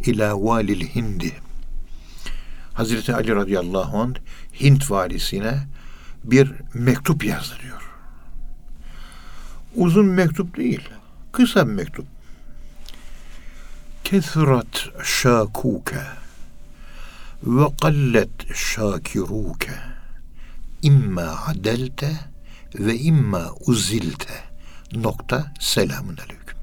[0.00, 1.45] ila valil hindi.
[2.76, 4.14] Hazreti Ali radıyallahu anh
[4.60, 5.66] Hint valisine
[6.24, 7.90] bir mektup yazdırıyor.
[9.74, 10.88] Uzun mektup değil.
[11.32, 12.06] Kısa bir mektup.
[14.04, 16.02] Kesrat şakuke
[17.42, 19.74] ve kallet şakiruke
[20.82, 22.12] imma adelte
[22.74, 24.34] ve imma uzilte
[24.92, 26.58] nokta selamun aleyküm.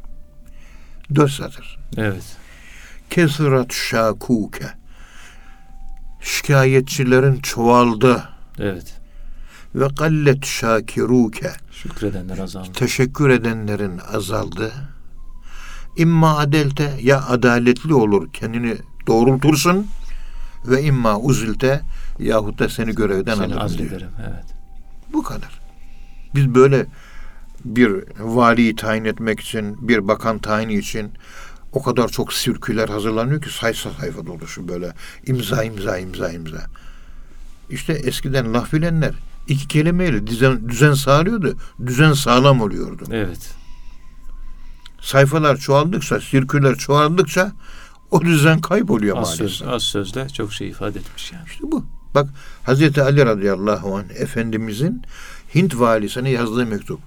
[1.15, 1.79] Dört satır.
[1.97, 2.37] Evet.
[3.09, 4.82] Kesrat şakuke
[6.23, 8.23] şikayetçilerin çoğaldı
[8.59, 8.93] Evet.
[9.75, 12.69] ve kallet şakiruke Şükredenler azaldı.
[12.73, 14.71] teşekkür edenlerin azaldı.
[15.97, 19.87] İmma adelte ya adaletli olur kendini doğrultursun
[20.65, 21.81] ve imma uzilte
[22.19, 24.01] yahut da seni görevden Seni alırım diyor.
[24.01, 24.45] Evet.
[25.13, 25.59] Bu kadar.
[26.35, 26.85] Biz böyle
[27.65, 31.11] bir valiyi tayin etmek için, bir bakan tayini için
[31.73, 34.93] o kadar çok sirküler hazırlanıyor ki sayfa sayfa dolusu böyle
[35.25, 36.65] imza imza imza imza.
[37.69, 39.13] İşte eskiden laf bilenler
[39.47, 41.55] iki kelimeyle düzen, düzen sağlıyordu.
[41.85, 43.03] Düzen sağlam oluyordu.
[43.11, 43.51] Evet.
[45.01, 47.51] Sayfalar çoğaldıkça, sirküler çoğaldıkça
[48.11, 49.49] o düzen kayboluyor Az, maalesef.
[49.49, 51.43] söz, az sözle çok şey ifade etmiş yani.
[51.47, 51.85] İşte bu.
[52.15, 52.29] Bak
[52.63, 55.01] Hazreti Ali radıyallahu anh Efendimizin
[55.55, 56.99] Hint valisine yazdığı mektup.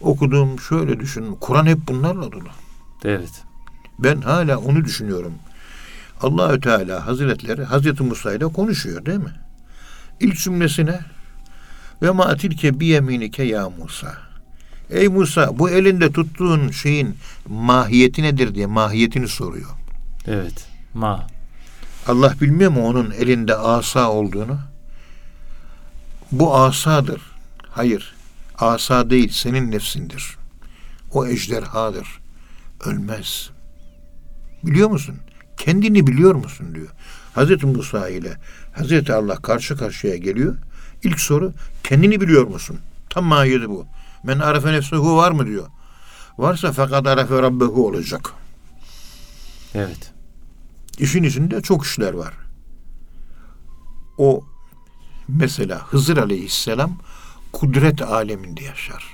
[0.00, 1.36] Okuduğum şöyle düşün.
[1.40, 2.48] Kur'an hep bunlarla dolu.
[3.04, 3.30] Evet.
[3.98, 5.34] Ben hala onu düşünüyorum.
[6.20, 9.34] Allahü Teala Hazretleri Hazreti Musa ile konuşuyor değil mi?
[10.20, 11.00] İlk cümlesine
[12.02, 14.14] ve ma tilke bi yeminike ya Musa.
[14.90, 17.16] Ey Musa bu elinde tuttuğun şeyin
[17.48, 19.70] mahiyeti nedir diye mahiyetini soruyor.
[20.26, 20.66] Evet.
[20.94, 21.26] Ma.
[22.06, 24.58] Allah bilmiyor mu onun elinde asa olduğunu?
[26.32, 27.20] Bu asadır.
[27.68, 28.14] Hayır.
[28.58, 30.36] asa değil senin nefsindir.
[31.12, 32.08] O ejderhadır.
[32.84, 33.50] Ölmez.
[34.64, 35.16] Biliyor musun?
[35.56, 36.88] Kendini biliyor musun diyor.
[37.34, 38.36] Hazreti Musa ile
[38.72, 40.56] Hazreti Allah karşı karşıya geliyor.
[41.02, 41.52] İlk soru
[41.84, 42.78] kendini biliyor musun?
[43.10, 43.86] Tam mahiyeti bu.
[44.24, 45.66] Men arefe nefsehu var mı diyor.
[46.38, 48.32] Varsa fakat arefe rabbehu olacak.
[49.74, 50.12] Evet.
[50.98, 52.34] İşin içinde çok işler var.
[54.18, 54.44] O
[55.28, 56.98] mesela Hızır Aleyhisselam
[57.52, 59.04] kudret aleminde yaşar.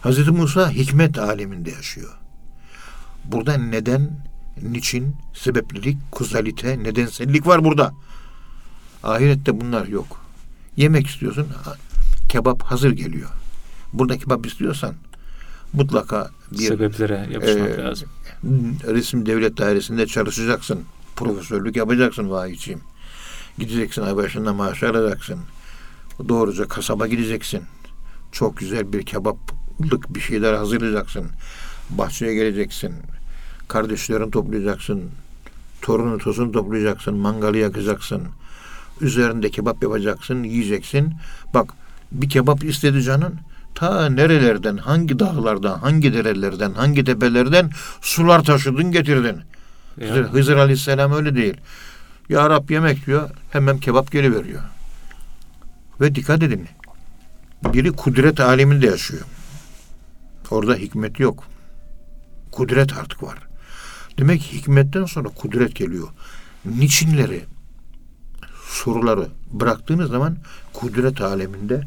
[0.00, 2.18] Hazreti Musa hikmet aleminde yaşıyor.
[3.24, 4.27] Burada neden,
[4.62, 7.92] niçin, sebeplilik, kuzalite, nedensellik var burada.
[9.02, 10.20] Ahirette bunlar yok.
[10.76, 11.46] Yemek istiyorsun,
[12.28, 13.30] kebap hazır geliyor.
[13.92, 14.94] Burada kebap istiyorsan
[15.72, 18.08] mutlaka bir Sebeplere yapışmak Ee, lazım.
[18.86, 20.80] resim devlet dairesinde çalışacaksın.
[21.16, 22.80] Profesörlük yapacaksın vahiyciğim.
[23.58, 25.38] Gideceksin ay başında maaş alacaksın.
[26.28, 27.62] Doğruca kasaba gideceksin.
[28.32, 31.26] Çok güzel bir kebaplık bir şeyler hazırlayacaksın.
[31.90, 32.94] Bahçeye geleceksin.
[33.68, 35.02] Kardeşlerini toplayacaksın.
[35.82, 37.14] Torunu tozunu toplayacaksın.
[37.14, 38.22] Mangalı yakacaksın.
[39.00, 40.42] Üzerinde kebap yapacaksın.
[40.42, 41.14] Yiyeceksin.
[41.54, 41.72] Bak
[42.12, 43.34] bir kebap istedi canın.
[43.74, 49.40] Ta nerelerden, hangi dağlardan, hangi derelerden, hangi tepelerden sular taşıdın getirdin.
[49.98, 51.56] Hızır, Ya, Hızır Aleyhisselam öyle değil.
[52.28, 54.62] Ya Rab yemek diyor, hemen kebap geliveriyor.
[56.00, 56.68] Ve dikkat edin.
[57.64, 59.22] Biri kudret aleminde yaşıyor.
[60.50, 61.44] Orada hikmet yok.
[62.52, 63.47] Kudret artık var.
[64.18, 66.08] Demek ki hikmetten sonra kudret geliyor.
[66.64, 67.44] Niçinleri,
[68.68, 70.36] soruları bıraktığınız zaman
[70.72, 71.82] kudret aleminde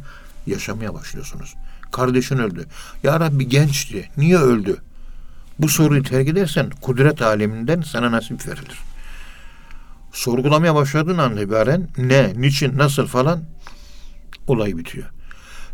[0.48, 1.56] yaşamaya başlıyorsunuz.
[1.92, 2.66] Kardeşin öldü.
[3.04, 4.10] Ya Rabbi gençti.
[4.18, 4.78] Niye öldü?
[5.60, 8.80] Bu soruyu terk edersen kudret aleminden sana nasip verilir.
[10.12, 13.44] Sorgulamaya başladığın an itibaren ne, niçin, nasıl falan
[14.48, 15.10] olay bitiyor.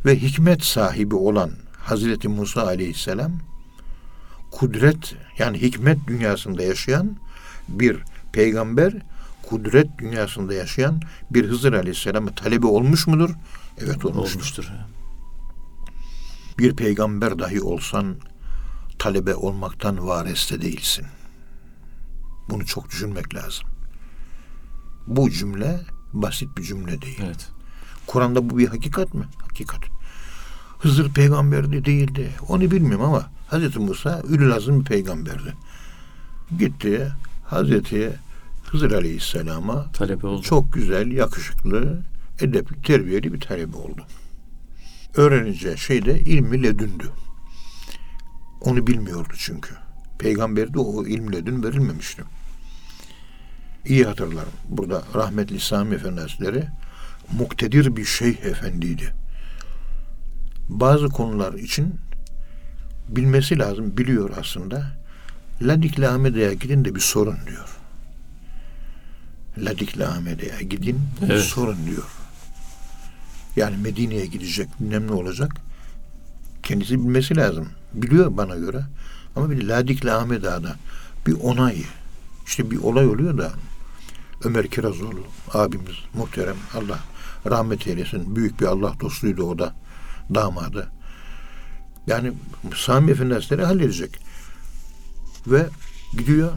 [0.05, 3.39] Ve hikmet sahibi olan Hazreti Musa aleyhisselam
[4.57, 7.17] kudret yani hikmet dünyasında yaşayan
[7.67, 7.97] bir
[8.31, 8.93] peygamber
[9.49, 13.29] kudret dünyasında yaşayan bir Hızır aleyhisselamı talebi olmuş mudur?
[13.77, 14.35] Evet olmuştur.
[14.35, 14.71] olmuştur.
[16.59, 18.15] Bir peygamber dahi olsan
[18.99, 21.05] talebe olmaktan vareste değilsin.
[22.49, 23.67] Bunu çok düşünmek lazım.
[25.07, 25.79] Bu cümle
[26.13, 27.21] basit bir cümle değil.
[27.25, 27.49] Evet.
[28.07, 29.25] Kur'an'da bu bir hakikat mi?
[29.41, 29.81] Hakikat.
[30.79, 32.31] Hızır peygamberdi değildi.
[32.47, 35.53] Onu bilmiyorum ama Hazreti Musa ülül azim bir peygamberdi.
[36.59, 37.11] Gitti
[37.45, 38.13] Hazreti
[38.63, 40.41] Hızır Aleyhisselam'a Talebe oldu.
[40.41, 42.01] çok güzel, yakışıklı,
[42.41, 44.05] edepli, terbiyeli bir talebe oldu.
[45.15, 47.09] Öğreneceği şey de ilmi ledündü.
[48.61, 49.75] Onu bilmiyordu çünkü.
[50.19, 52.23] Peygamberde o ilmi ledün verilmemişti.
[53.85, 54.53] İyi hatırlarım.
[54.69, 56.67] Burada rahmetli Sami Efendi Hazretleri
[57.31, 59.13] muktedir bir şeyh efendiydi.
[60.69, 61.95] Bazı konular için
[63.09, 64.97] bilmesi lazım, biliyor aslında.
[65.61, 67.69] Ladikli Ahmet'e gidin de bir sorun diyor.
[69.57, 71.41] Ladikli Ahmet'e gidin Evet.
[71.43, 72.03] sorun diyor.
[73.55, 75.51] Yani Medine'ye gidecek, bilmem ne olacak.
[76.63, 77.69] Kendisi bilmesi lazım.
[77.93, 78.81] Biliyor bana göre.
[79.35, 80.75] Ama bir Ladikli Ahmet Ağa'da
[81.27, 81.83] bir onay.
[82.45, 83.51] İşte bir olay oluyor da
[84.43, 86.99] Ömer Kirazoğlu abimiz muhterem Allah
[87.49, 88.35] rahmet eylesin.
[88.35, 89.75] Büyük bir Allah dostuydu o da
[90.35, 90.87] damadı.
[92.07, 92.33] Yani
[92.75, 94.19] Sami Efendi Hazretleri halledecek.
[95.47, 95.67] Ve
[96.17, 96.51] gidiyor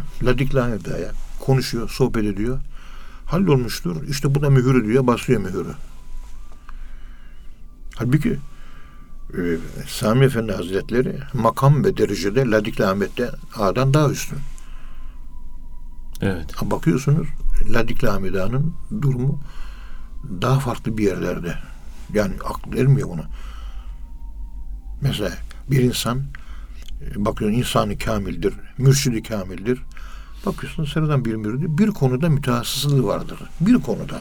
[0.93, 2.61] Ağa'ya konuşuyor, sohbet ediyor.
[3.27, 4.09] Hallolmuştur.
[4.09, 5.75] İşte bu da mühürü diyor, basıyor mühürü.
[7.95, 8.39] Halbuki
[9.33, 9.41] e,
[9.89, 14.39] Sami Efendi Hazretleri makam ve derecede Ladikli Ahmet'te Ağa'dan daha üstün.
[16.21, 16.55] Evet.
[16.63, 17.29] Bakıyorsunuz
[17.71, 19.41] Ladikli Ahmet Ağa'nın durumu
[20.43, 21.55] daha farklı bir yerlerde.
[22.15, 23.25] Yani akıl ermiyor bunu.
[25.01, 25.33] Mesela
[25.71, 26.23] bir insan
[27.03, 29.83] e, bakıyorsun insanı kamildir, mürşidi kamildir.
[30.47, 33.39] Bakıyorsun sıradan bir müridi bir konuda mütehassıslığı vardır.
[33.61, 34.21] Bir konuda.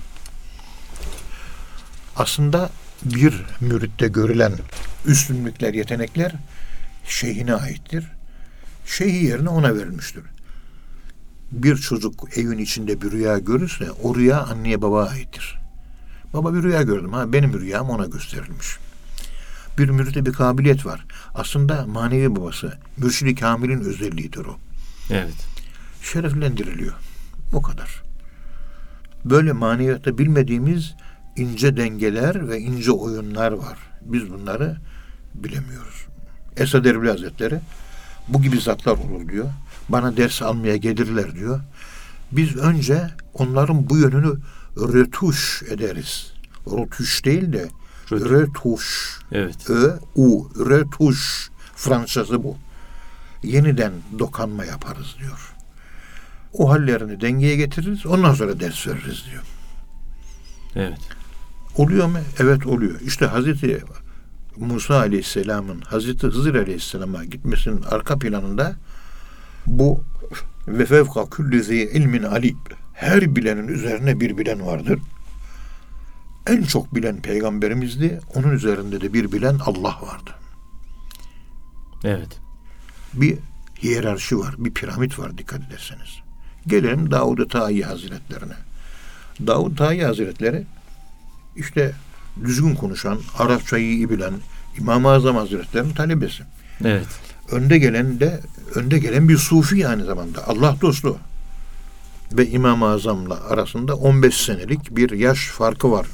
[2.15, 2.69] Aslında
[3.03, 4.53] bir müritte görülen
[5.05, 6.33] üstünlükler, yetenekler
[7.05, 8.05] şeyhine aittir.
[8.85, 10.23] Şeyhi yerine ona verilmiştir.
[11.51, 15.59] Bir çocuk evin içinde bir rüya görürse o rüya anneye babaya aittir.
[16.33, 18.77] Baba bir rüya gördüm ha benim rüyam ona gösterilmiş.
[19.79, 21.05] Bir müride bir kabiliyet var.
[21.35, 24.57] Aslında manevi babası, mürşidi kamilin özelliğidir o
[25.09, 25.47] Evet.
[26.01, 26.93] şereflendiriliyor.
[27.53, 28.03] O kadar.
[29.25, 30.95] Böyle maneviyatta bilmediğimiz
[31.35, 33.77] ince dengeler ve ince oyunlar var.
[34.01, 34.77] Biz bunları
[35.35, 36.05] bilemiyoruz.
[36.57, 37.59] Esad Erbil Hazretleri
[38.27, 39.45] bu gibi zatlar olur diyor.
[39.89, 41.59] Bana ders almaya gelirler diyor.
[42.31, 44.33] Biz önce onların bu yönünü
[44.77, 46.33] rötuş ederiz.
[46.67, 47.67] Rötuş değil de
[48.11, 49.19] Rötuş.
[49.31, 49.69] Evet.
[49.69, 50.49] Ö, U.
[50.69, 51.49] Rötuş.
[51.75, 52.57] Fransızı bu.
[53.43, 55.53] Yeniden dokanma yaparız diyor.
[56.53, 58.05] O hallerini dengeye getiririz.
[58.05, 59.43] Ondan sonra ders veririz diyor.
[60.75, 60.99] Evet.
[61.77, 62.17] Oluyor mu?
[62.39, 62.99] Evet oluyor.
[63.01, 63.83] İşte Hazreti
[64.57, 68.75] Musa Aleyhisselam'ın Hazreti Hızır Aleyhisselam'a gitmesinin arka planında
[69.65, 70.03] bu
[70.67, 72.57] ve fevka külli ilmin alim.
[72.93, 74.99] Her bilenin üzerine bir bilen vardır.
[76.47, 78.19] En çok bilen peygamberimizdi.
[78.35, 80.31] Onun üzerinde de bir bilen Allah vardı.
[82.03, 82.39] Evet.
[83.13, 83.37] Bir
[83.83, 86.19] hiyerarşi var, bir piramit var dikkat ederseniz.
[86.67, 88.53] Gelelim Davud-u Tayi Hazretlerine.
[89.47, 90.65] Davud Tayi Hazretleri
[91.55, 91.91] işte
[92.43, 94.33] düzgün konuşan, Arapçayı iyi bilen
[94.77, 96.43] İmam-ı Azam Hazretleri'nin talebesi.
[96.85, 97.07] Evet.
[97.51, 98.41] Önde gelen de
[98.75, 100.47] önde gelen bir sufi aynı zamanda.
[100.47, 101.17] Allah dostu.
[102.31, 106.07] Ve İmam-ı Azam'la arasında 15 senelik bir yaş farkı var.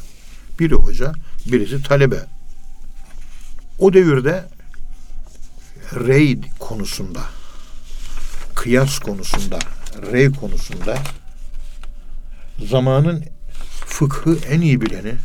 [0.59, 1.13] Biri hoca,
[1.45, 2.25] birisi talebe.
[3.79, 4.45] O devirde
[5.93, 7.21] rey konusunda,
[8.55, 9.59] kıyas konusunda,
[10.11, 10.97] rey konusunda
[12.65, 13.25] zamanın
[13.85, 15.15] fıkhı en iyi bileni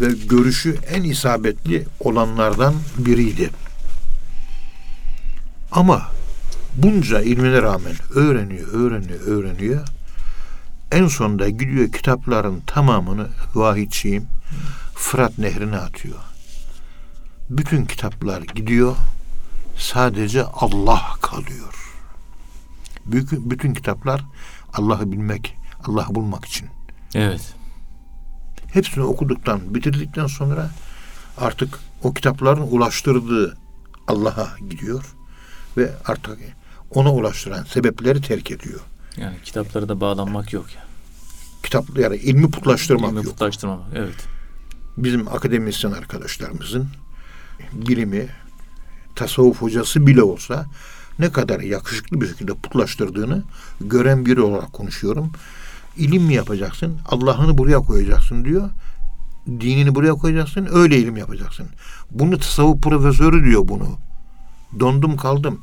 [0.00, 3.50] ve görüşü en isabetli olanlardan biriydi.
[5.72, 6.10] Ama
[6.76, 9.88] bunca ilmine rağmen öğreniyor, öğreniyor, öğreniyor.
[10.94, 14.26] En sonunda gidiyor kitapların tamamını vahidçiyim
[14.94, 16.18] Fırat Nehri'ne atıyor.
[17.50, 18.96] Bütün kitaplar gidiyor.
[19.78, 21.94] Sadece Allah kalıyor.
[23.06, 24.24] Bütün, bütün kitaplar
[24.72, 26.68] Allah'ı bilmek, Allah'ı bulmak için.
[27.14, 27.54] Evet.
[28.72, 30.70] Hepsini okuduktan, bitirdikten sonra
[31.38, 33.56] artık o kitapların ulaştırdığı
[34.08, 35.14] Allah'a gidiyor
[35.76, 36.38] ve artık
[36.90, 38.80] ona ulaştıran sebepleri terk ediyor.
[39.16, 40.83] Yani kitaplara da bağlanmak yok ya.
[41.64, 43.24] Kitap yani ilmi putlaştırmak İlmi yok.
[43.26, 43.86] putlaştırmamak.
[43.94, 44.14] Evet.
[44.96, 46.88] Bizim akademisyen arkadaşlarımızın
[47.72, 48.26] bilimi
[49.14, 50.66] tasavvuf hocası bile olsa
[51.18, 53.42] ne kadar yakışıklı bir şekilde putlaştırdığını
[53.80, 55.32] gören biri olarak konuşuyorum.
[55.96, 56.98] İlim mi yapacaksın?
[57.06, 58.70] Allah'ını buraya koyacaksın diyor.
[59.46, 60.68] Dinini buraya koyacaksın.
[60.72, 61.66] Öyle ilim yapacaksın.
[62.10, 63.88] Bunu tasavvuf profesörü diyor bunu.
[64.80, 65.60] Dondum kaldım.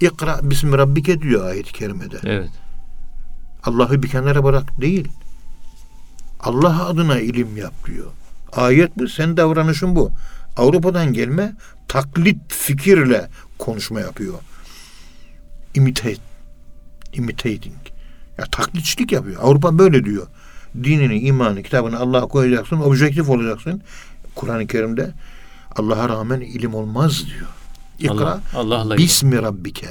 [0.00, 2.18] İkra bismi rabbike diyor ayet-i kerimede.
[2.24, 2.50] Evet.
[3.64, 5.08] Allah'ı bir kenara bırak değil.
[6.42, 8.06] Allah adına ilim yap diyor.
[8.52, 10.10] Ayet bu, sen davranışın bu.
[10.56, 11.52] Avrupa'dan gelme
[11.88, 14.34] taklit fikirle konuşma yapıyor.
[15.74, 16.20] Imitate.
[17.12, 17.76] Imitating.
[18.38, 19.40] Ya taklitçilik yapıyor.
[19.42, 20.26] Avrupa böyle diyor.
[20.84, 23.82] Dinini, imanı, kitabını Allah'a koyacaksın, objektif olacaksın.
[24.34, 25.12] Kur'an-ı Kerim'de
[25.76, 27.48] Allah'a rağmen ilim olmaz diyor.
[27.98, 29.88] İkra Allah, Allah'la bismi rabbike.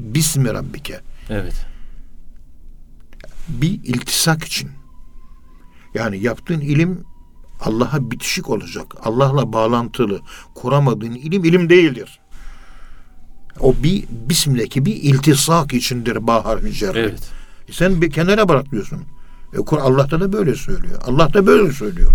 [0.00, 1.66] Bismi rabbike Evet.
[3.48, 4.70] bir iltisak için.
[5.94, 7.04] Yani yaptığın ilim
[7.60, 8.86] Allah'a bitişik olacak.
[9.02, 10.20] Allah'la bağlantılı.
[10.54, 12.20] Kuramadığın ilim ilim değildir.
[13.60, 17.00] O bir bismdeki bir iltisak içindir bahar cerre.
[17.00, 17.30] Evet.
[17.70, 19.02] Sen bir kenara bırak diyorsun.
[19.54, 21.00] E, Allah'ta da böyle söylüyor.
[21.06, 22.12] Allah da böyle söylüyor.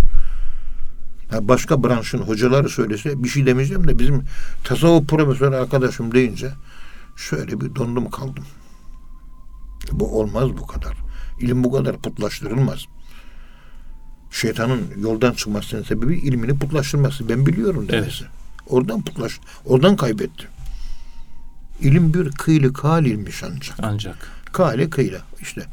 [1.31, 4.23] Ya başka branşın hocaları söylese bir şey demeyeceğim de bizim
[4.63, 6.51] tasavvuf profesörü arkadaşım deyince
[7.15, 8.43] şöyle bir dondum kaldım.
[9.91, 10.97] Bu olmaz bu kadar.
[11.39, 12.86] İlim bu kadar putlaştırılmaz.
[14.31, 17.29] Şeytanın yoldan çıkmasının sebebi ilmini putlaştırması.
[17.29, 18.25] Ben biliyorum demesi.
[18.67, 20.47] Oradan putlaş, oradan kaybetti.
[21.81, 23.75] İlim bir kıylı kal ilmiş ancak.
[23.81, 24.31] Ancak.
[24.53, 25.65] Kale kıyla işte.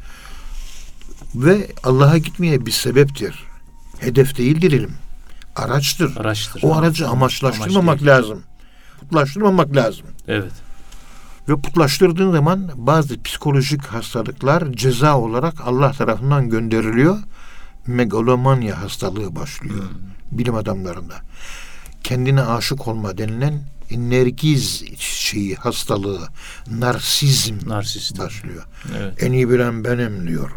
[1.34, 3.44] Ve Allah'a gitmeye bir sebeptir.
[3.98, 4.92] Hedef değildir ilim.
[5.56, 6.16] Araçtır.
[6.16, 6.62] Araçtır.
[6.62, 8.42] O aracı amaçlaştırmamak Amaç lazım.
[9.00, 10.06] Putlaştırmamak lazım.
[10.28, 10.52] Evet.
[11.48, 17.18] Ve putlaştırdığın zaman bazı psikolojik hastalıklar ceza olarak Allah tarafından gönderiliyor.
[17.88, 19.84] Megalomanya hastalığı başlıyor
[20.32, 21.14] bilim adamlarında.
[22.04, 26.28] Kendine aşık olma denilen nergiz şeyi hastalığı,
[26.70, 28.18] narsizm Narsist.
[28.18, 28.64] başlıyor.
[28.98, 29.22] Evet.
[29.22, 30.50] En iyi bilen benim diyor.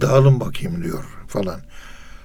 [0.00, 1.60] Dağılın bakayım diyor falan.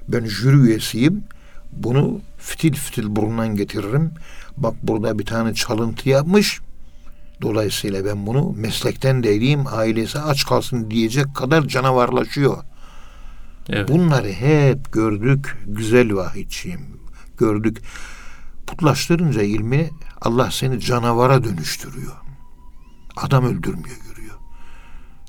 [0.08, 1.24] Ben jüri üyesiyim.
[1.72, 4.12] Bunu fitil fitil burnundan getiririm.
[4.58, 6.60] Bak burada bir tane çalıntı yapmış.
[7.42, 12.58] Dolayısıyla ben bunu meslekten değilim, ailesi aç kalsın diyecek kadar canavarlaşıyor.
[13.70, 13.90] Evet.
[13.90, 15.58] Bunları hep gördük.
[15.68, 16.82] Güzel vahidçiyim.
[17.38, 17.82] Gördük.
[18.68, 19.90] Putlaştırınca ilmi
[20.22, 22.14] Allah seni canavara dönüştürüyor.
[23.18, 24.36] Adam öldürmüyor görüyor.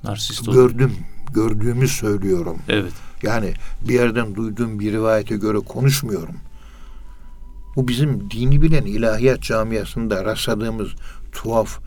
[0.05, 0.70] Narsist oluyor.
[0.70, 0.93] Gördüm.
[1.34, 2.57] Gördüğümü söylüyorum.
[2.68, 2.93] Evet.
[3.22, 3.55] Yani
[3.88, 6.36] bir yerden duyduğum bir rivayete göre konuşmuyorum.
[7.76, 10.88] Bu bizim dini bilen ilahiyat camiasında rastladığımız
[11.32, 11.78] tuhaf,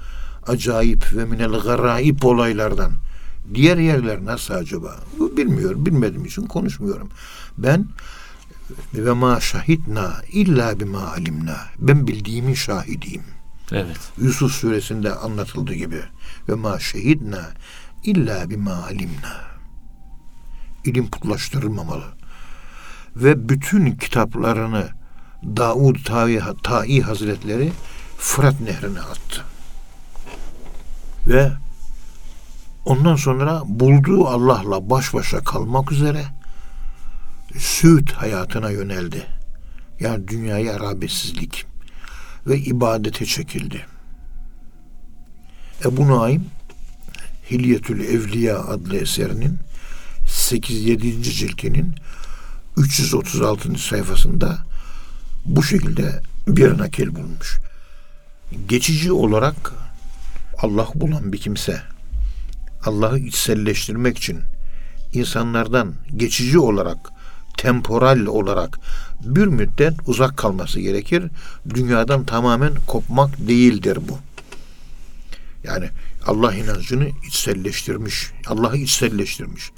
[0.47, 2.91] acayip ve minel garaip olaylardan.
[3.53, 4.95] Diğer yerler nasıl acaba?
[5.19, 5.85] Bu Bilmiyorum.
[5.85, 7.09] Bilmediğim için konuşmuyorum.
[7.57, 7.85] Ben
[8.93, 11.57] Ve ma şahitna illa bima alimna.
[11.79, 13.23] Ben bildiğimin şahidiyim.
[13.71, 13.97] Evet.
[14.17, 16.01] Yusuf suresinde anlatıldığı gibi.
[16.49, 17.41] Ve ma şehidna
[18.03, 19.41] illa bima alimna.
[20.85, 22.05] İlim putlaştırılmamalı.
[23.15, 24.89] Ve bütün kitaplarını
[25.43, 27.71] Davud Ta'i, Ta'i Hazretleri
[28.17, 29.43] Fırat Nehri'ne attı.
[31.27, 31.51] Ve
[32.85, 36.25] ondan sonra bulduğu Allah'la baş başa kalmak üzere
[37.57, 39.25] süt hayatına yöneldi.
[39.99, 41.65] Yani dünyaya rağbetsizlik
[42.47, 43.85] ve ibadete çekildi.
[45.85, 46.45] Ebu Naim
[47.51, 49.59] Hilyetül Evliya adlı eserinin
[50.27, 51.21] 8-7.
[51.21, 51.95] ciltinin
[52.77, 53.77] 336.
[53.77, 54.57] sayfasında
[55.45, 57.59] bu şekilde bir nakil bulmuş.
[58.67, 59.73] Geçici olarak
[60.57, 61.92] Allah bulan bir kimse
[62.85, 64.39] Allah'ı içselleştirmek için
[65.13, 66.97] insanlardan geçici olarak
[67.57, 68.79] temporal olarak
[69.23, 71.23] bir müddet uzak kalması gerekir.
[71.69, 74.19] Dünyadan tamamen kopmak değildir bu.
[75.63, 75.89] Yani
[76.25, 78.31] Allah inancını içselleştirmiş.
[78.47, 79.71] Allah'ı içselleştirmiş.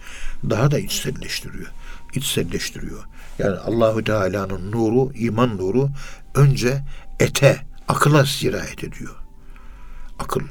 [0.49, 1.67] Daha da içselleştiriyor.
[2.13, 3.03] İçselleştiriyor.
[3.39, 5.89] Yani Allahü Teala'nın nuru, iman nuru
[6.35, 6.83] önce
[7.19, 9.15] ete, akıla sirayet ediyor.
[10.19, 10.41] Akıl.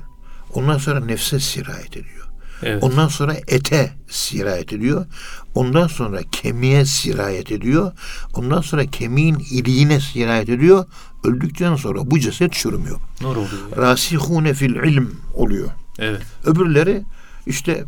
[0.52, 2.23] Ondan sonra nefse sirayet ediyor.
[2.64, 2.82] Evet.
[2.82, 5.06] Ondan sonra ete sirayet ediyor.
[5.54, 7.92] Ondan sonra kemiğe sirayet ediyor.
[8.34, 10.86] Ondan sonra kemiğin iliğine sirayet ediyor.
[11.24, 13.00] Öldükten sonra bu ceset çürümüyor.
[13.20, 13.76] Nur oluyor.
[13.76, 15.70] Rasihune fil ilm oluyor.
[15.98, 16.22] Evet.
[16.44, 17.02] Öbürleri
[17.46, 17.84] işte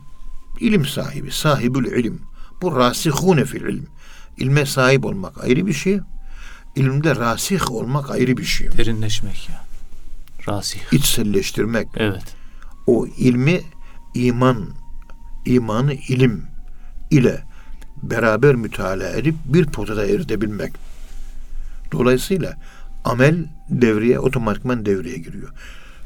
[0.60, 2.20] ilim sahibi, sahibül ilim.
[2.62, 3.86] Bu rasihune fil ilm.
[4.36, 6.00] İlme sahip olmak ayrı bir şey.
[6.76, 8.68] İlimde rasih olmak ayrı bir şey.
[8.78, 9.64] Derinleşmek ya.
[10.48, 10.80] Rasih.
[10.92, 11.88] İçselleştirmek.
[11.96, 12.22] Evet.
[12.86, 13.60] o ilmi
[14.16, 14.68] iman,
[15.44, 16.42] imanı ilim
[17.10, 17.42] ile
[18.02, 20.72] beraber mütalaa edip bir potada eritebilmek.
[21.92, 22.54] Dolayısıyla
[23.04, 25.48] amel devreye otomatikman devreye giriyor.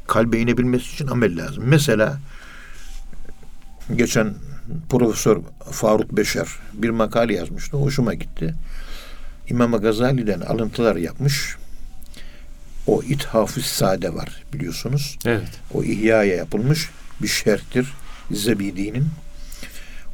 [0.06, 1.64] Kalbe inebilmesi için amel lazım.
[1.66, 2.18] Mesela
[3.96, 4.34] geçen
[4.88, 5.38] Profesör
[5.70, 7.76] Faruk Beşer bir makale yazmıştı.
[7.76, 8.54] Hoşuma gitti.
[9.48, 11.56] İmam Gazali'den alıntılar yapmış.
[12.86, 15.61] O İthaf-ı Sade var biliyorsunuz Evet.
[15.74, 16.90] o ihyaya yapılmış
[17.22, 17.92] bir şerhtir
[18.30, 19.06] Zebidi'nin.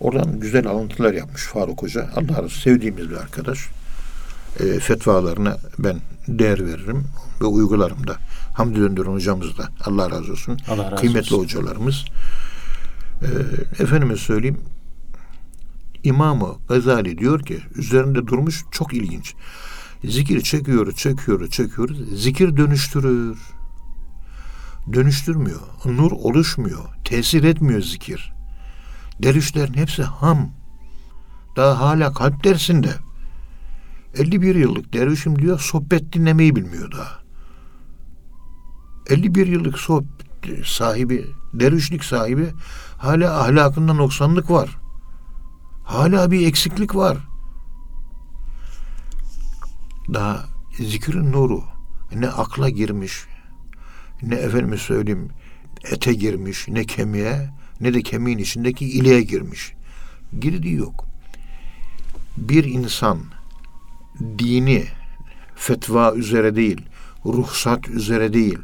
[0.00, 2.10] Oradan güzel alıntılar yapmış Faruk Hoca.
[2.16, 3.58] Allah razı sevdiğimiz bir arkadaş.
[4.60, 7.04] E, fetvalarına ben değer veririm
[7.40, 8.16] ve uygularım da.
[8.54, 9.68] Hamdi Döndürün hocamız da.
[9.84, 10.58] Allah razı olsun.
[10.68, 11.44] Allah razı Kıymetli olsun.
[11.44, 12.04] hocalarımız.
[13.22, 13.28] E,
[13.82, 14.60] efendime söyleyeyim
[16.04, 19.34] İmamı Gazali diyor ki üzerinde durmuş çok ilginç.
[20.04, 21.88] Zikir çekiyor, çekiyor, çekiyor.
[22.14, 23.38] Zikir dönüştürür
[24.92, 25.60] dönüştürmüyor.
[25.84, 26.84] Nur oluşmuyor.
[27.04, 28.32] Tesir etmiyor zikir.
[29.22, 30.50] Dervişlerin hepsi ham.
[31.56, 32.90] Daha hala kalp dersinde.
[34.14, 37.18] 51 yıllık dervişim diyor sohbet dinlemeyi bilmiyor daha.
[39.10, 40.26] 51 yıllık sohbet
[40.64, 42.52] sahibi, dervişlik sahibi
[42.98, 44.78] hala ahlakında noksanlık var.
[45.84, 47.16] Hala bir eksiklik var.
[50.14, 50.44] Daha
[50.78, 51.64] zikrin nuru
[52.14, 53.26] ne akla girmiş,
[54.22, 55.28] ne efendime söyleyeyim
[55.90, 57.50] ete girmiş, ne kemiğe,
[57.80, 59.72] ne de kemiğin içindeki iliğe girmiş.
[60.40, 61.06] Girdiği yok.
[62.36, 63.18] Bir insan
[64.38, 64.84] dini
[65.56, 66.80] fetva üzere değil,
[67.24, 68.58] ruhsat üzere değil,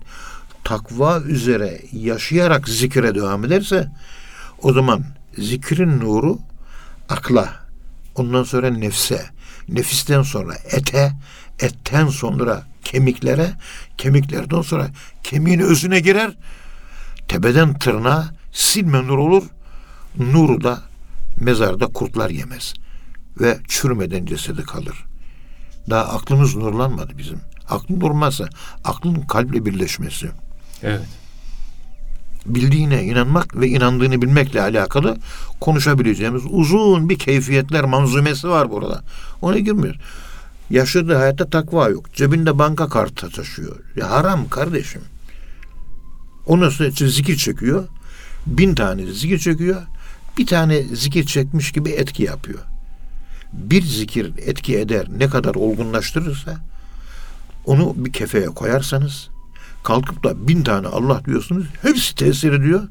[0.64, 3.92] takva üzere yaşayarak zikre devam ederse
[4.62, 5.04] o zaman
[5.38, 6.38] zikrin nuru
[7.08, 7.66] akla,
[8.14, 9.26] ondan sonra nefse,
[9.68, 11.12] nefisten sonra ete,
[11.60, 13.52] etten sonra kemiklere,
[13.98, 14.88] kemiklerden sonra
[15.22, 16.32] kemiğin özüne girer.
[17.28, 19.42] Tepeden tırnağa silme nur olur.
[20.18, 20.82] Nuru da
[21.40, 22.74] mezarda kurtlar yemez.
[23.40, 25.04] Ve çürümeden cesedi kalır.
[25.90, 27.40] Daha aklımız nurlanmadı bizim.
[27.68, 28.48] Aklın durmazsa
[28.84, 30.30] aklın kalple birleşmesi.
[30.82, 31.06] Evet.
[32.46, 35.16] Bildiğine inanmak ve inandığını bilmekle alakalı
[35.60, 39.02] konuşabileceğimiz uzun bir keyfiyetler manzumesi var burada.
[39.42, 39.96] Ona girmiyor.
[40.72, 42.14] Yaşadığı hayatta takva yok.
[42.14, 43.76] Cebinde banka kartı taşıyor.
[43.96, 45.02] Ya haram kardeşim.
[46.46, 47.88] Ondan sonra zikir çekiyor.
[48.46, 49.82] Bin tane zikir çekiyor.
[50.38, 52.58] Bir tane zikir çekmiş gibi etki yapıyor.
[53.52, 56.56] Bir zikir etki eder ne kadar olgunlaştırırsa
[57.64, 59.28] onu bir kefeye koyarsanız
[59.84, 62.82] kalkıp da bin tane Allah diyorsunuz hepsi tesir ediyor.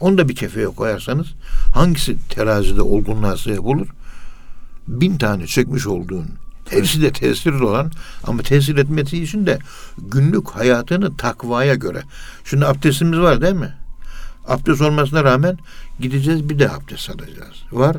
[0.00, 1.26] Onu da bir kefeye koyarsanız
[1.74, 3.86] hangisi terazide olgunluğa sebep olur?
[4.88, 6.26] Bin tane çekmiş olduğun
[6.70, 7.92] hepsi de tesirli olan
[8.24, 9.58] ama tesir etmesi için de
[9.98, 12.02] günlük hayatını takvaya göre.
[12.44, 13.74] Şimdi abdestimiz var değil mi?
[14.48, 15.58] Abdest olmasına rağmen
[16.00, 17.62] gideceğiz bir de abdest alacağız.
[17.72, 17.96] Var.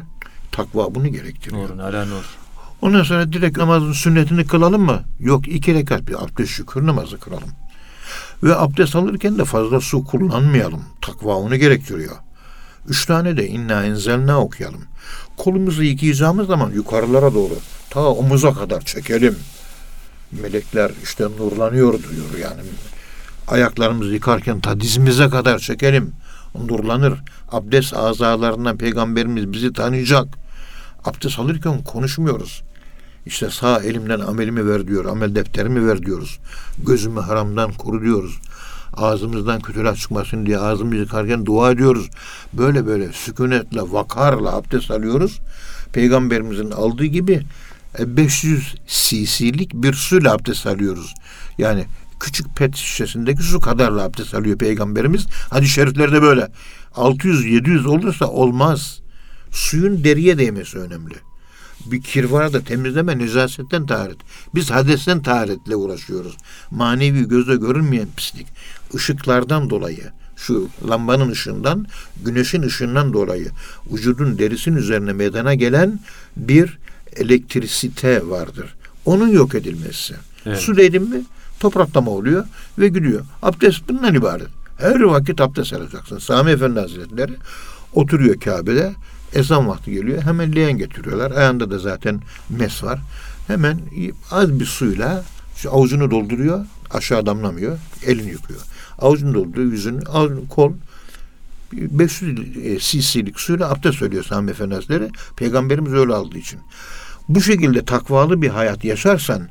[0.52, 1.64] Takva bunu gerektiriyor.
[1.64, 2.24] Nurun ala nur.
[2.82, 5.04] Ondan sonra direkt namazın sünnetini kılalım mı?
[5.20, 7.50] Yok iki rekat bir abdest şükür namazı kılalım.
[8.44, 10.84] Ve abdest alırken de fazla su kullanmayalım.
[11.02, 12.16] Takva onu gerektiriyor.
[12.88, 14.84] Üç tane de inna enzelna okuyalım.
[15.38, 17.54] Kolumuzu yıkayacağımız zaman yukarılara doğru
[17.90, 19.36] ta omuza kadar çekelim.
[20.32, 22.62] Melekler işte nurlanıyor diyor yani.
[23.48, 26.12] Ayaklarımızı yıkarken ta dizimize kadar çekelim.
[26.68, 27.14] Nurlanır.
[27.52, 30.28] Abdest azalarından peygamberimiz bizi tanıyacak.
[31.06, 32.64] Abdest alırken konuşmuyoruz.
[33.26, 35.06] İşte sağ elimden amelimi ver diyor.
[35.06, 36.40] Amel defterimi ver diyoruz.
[36.88, 38.40] Gözümü haramdan koru diyoruz.
[38.98, 42.10] Ağzımızdan kötüler çıkmasın diye ağzımızı yıkarken dua ediyoruz.
[42.54, 45.40] Böyle böyle sükunetle, vakarla abdest alıyoruz.
[45.94, 47.42] Peygamberimizin aldığı gibi
[48.00, 51.14] e, 500 cc'lik bir suyla abdest alıyoruz.
[51.58, 51.86] Yani
[52.20, 55.26] küçük pet şişesindeki su kadarla abdest alıyor Peygamberimiz.
[55.50, 56.48] Hadis-i şeriflerde böyle.
[56.96, 59.00] 600-700 olursa olmaz.
[59.52, 61.16] Suyun deriye değmesi önemli.
[61.86, 64.18] Bir kir var da temizleme nezasetten taharet.
[64.56, 66.38] Biz hadesten taharetle uğraşıyoruz.
[66.72, 68.48] Manevi gözle görünmeyen pislik.
[68.94, 71.88] Işıklardan dolayı şu lambanın ışığından,
[72.26, 73.50] güneşin ışığından dolayı
[73.92, 76.00] vücudun derisinin üzerine meydana gelen
[76.38, 76.78] bir
[77.16, 78.76] elektrisite vardır.
[79.06, 80.16] Onun yok edilmesi.
[80.46, 80.60] Evet.
[80.60, 81.22] Su değdin mi
[81.60, 82.46] topraklama oluyor
[82.80, 83.26] ve gidiyor.
[83.42, 84.48] Abdest bundan ibaret.
[84.78, 86.18] Her vakit abdest alacaksın.
[86.18, 87.34] Sami Efendi Hazretleri
[87.94, 88.94] oturuyor Kabe'de.
[89.34, 90.22] Ezan vakti geliyor.
[90.22, 91.32] Hemen leğen getiriyorlar.
[91.32, 93.00] Ayağında da zaten mes var.
[93.48, 93.80] Hemen
[94.32, 95.24] az bir suyla
[95.68, 96.66] avucunu dolduruyor.
[96.92, 97.78] Aşağı damlamıyor.
[98.06, 98.62] Elini yıkıyor.
[99.00, 99.72] Avucunu dolduruyor.
[99.72, 100.74] Yüzünü, ağzını, kol
[101.74, 105.10] 500 e, cc'lik suyla abdest söylüyor Sami Efendi Hazretleri.
[105.36, 106.60] Peygamberimiz öyle aldığı için.
[107.30, 109.50] Bu şekilde takvalı bir hayat yaşarsan,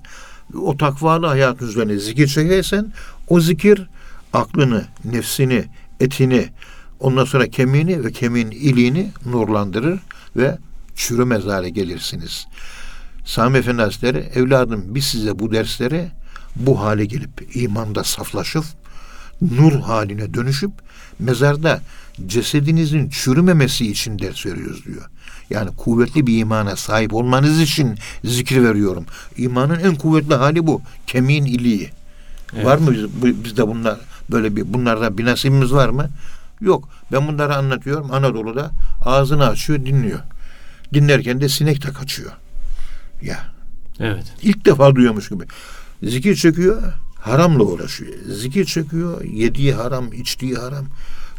[0.54, 2.92] o takvalı hayatın üzerine zikir çekersen,
[3.28, 3.88] o zikir
[4.32, 5.64] aklını, nefsini,
[6.00, 6.48] etini,
[7.00, 10.00] ondan sonra kemiğini ve kemiğin iliğini nurlandırır
[10.36, 10.58] ve
[10.96, 12.46] çürümez hale gelirsiniz.
[13.24, 16.08] Sami Efendi Hazretleri, evladım biz size bu dersleri
[16.56, 18.64] bu hale gelip imanda saflaşıp
[19.40, 20.70] nur haline dönüşüp
[21.18, 21.80] mezarda
[22.26, 25.04] cesedinizin çürümemesi için ders veriyoruz diyor.
[25.50, 29.06] Yani kuvvetli bir imana sahip olmanız için zikir veriyorum.
[29.36, 30.82] İmanın en kuvvetli hali bu.
[31.06, 31.90] Kemiğin iliği.
[32.54, 32.66] Evet.
[32.66, 33.98] Var mı biz, bizde bunlar
[34.30, 36.08] böyle bir bunlardan bir nasibimiz var mı?
[36.60, 36.88] Yok.
[37.12, 38.10] Ben bunları anlatıyorum.
[38.10, 38.70] Anadolu'da
[39.04, 40.20] ağzını açıyor, dinliyor.
[40.94, 42.32] Dinlerken de sinek de kaçıyor.
[43.22, 43.38] Ya
[44.00, 44.24] Evet.
[44.42, 45.44] ilk defa duyuyormuş gibi.
[46.02, 46.82] Zikir çekiyor,
[47.26, 48.12] haramla uğraşıyor.
[48.28, 50.84] Zikir çekiyor, yediği haram, içtiği haram.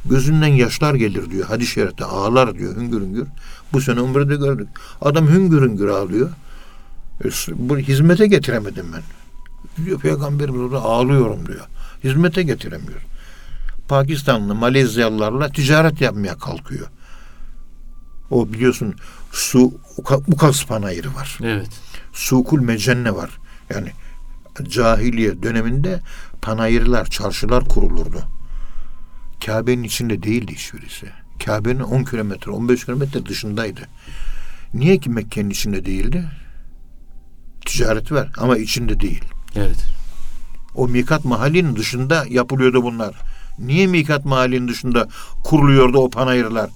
[0.05, 1.47] Gözünden yaşlar gelir diyor.
[1.47, 3.27] Hadis-i şerifte ağlar diyor hüngür hüngür.
[3.73, 4.67] Bu sene umrede gördük.
[5.01, 6.29] Adam hüngür hüngür ağlıyor.
[7.25, 9.01] E, Bu hizmete getiremedim ben.
[9.85, 11.65] Diyor peygamberimiz orada ağlıyorum diyor.
[12.03, 13.01] Hizmete getiremiyor.
[13.87, 16.87] Pakistanlı, Malezyalılarla ticaret yapmaya kalkıyor.
[18.31, 18.95] O biliyorsun
[19.31, 21.37] su uka- Ukas panayırı var.
[21.43, 21.69] Evet.
[22.13, 23.29] Sukul mecenne var.
[23.69, 23.91] Yani
[24.63, 25.99] cahiliye döneminde
[26.41, 28.23] panayırlar, çarşılar kurulurdu.
[29.45, 31.07] Kabe'nin içinde değildi hiçbirisi.
[31.45, 33.81] Kabe'nin 10 kilometre, 15 kilometre dışındaydı.
[34.73, 36.25] Niye ki Mekke'nin içinde değildi?
[37.65, 39.23] Ticaret var ama içinde değil.
[39.55, 39.85] Evet.
[40.75, 43.15] O mikat mahallinin dışında yapılıyordu bunlar.
[43.59, 45.07] Niye mikat mahallinin dışında
[45.43, 46.69] kuruluyordu o panayırlar?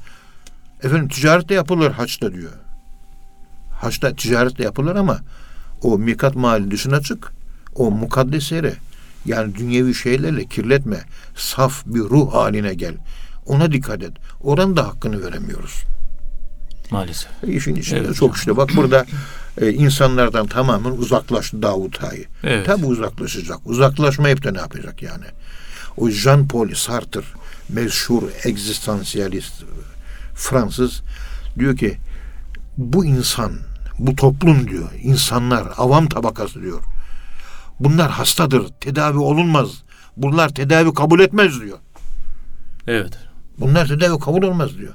[0.83, 2.51] Efendim ticaret de yapılır haçta diyor.
[3.81, 5.19] Haçta ticaret de yapılır ama
[5.81, 7.33] o mikat mahalli dışına çık.
[7.75, 8.73] O mukaddes yere
[9.25, 10.99] yani dünyevi şeylerle kirletme.
[11.35, 12.93] Saf bir ruh haline gel.
[13.45, 14.11] Ona dikkat et.
[14.41, 15.83] Oranın da hakkını veremiyoruz.
[16.91, 17.31] Maalesef.
[17.43, 18.15] İşin içinde Evet.
[18.15, 18.57] çok işte.
[18.57, 19.05] Bak burada
[19.61, 22.25] e, insanlardan tamamen uzaklaştı Davut Ağa'yı.
[22.43, 22.65] Evet.
[22.65, 23.57] Tabi uzaklaşacak.
[23.65, 25.25] Uzaklaşmayıp da ne yapacak yani?
[25.97, 27.21] O Jean-Paul Sartre
[27.69, 29.53] meşhur egzistansiyalist
[30.35, 31.01] Fransız
[31.59, 31.97] diyor ki
[32.77, 33.51] bu insan,
[33.99, 36.79] bu toplum diyor, insanlar, avam tabakası diyor.
[37.79, 39.83] Bunlar hastadır, tedavi olunmaz.
[40.17, 41.77] Bunlar tedavi kabul etmez diyor.
[42.87, 43.17] Evet.
[43.57, 44.93] Bunlar tedavi kabul olmaz diyor.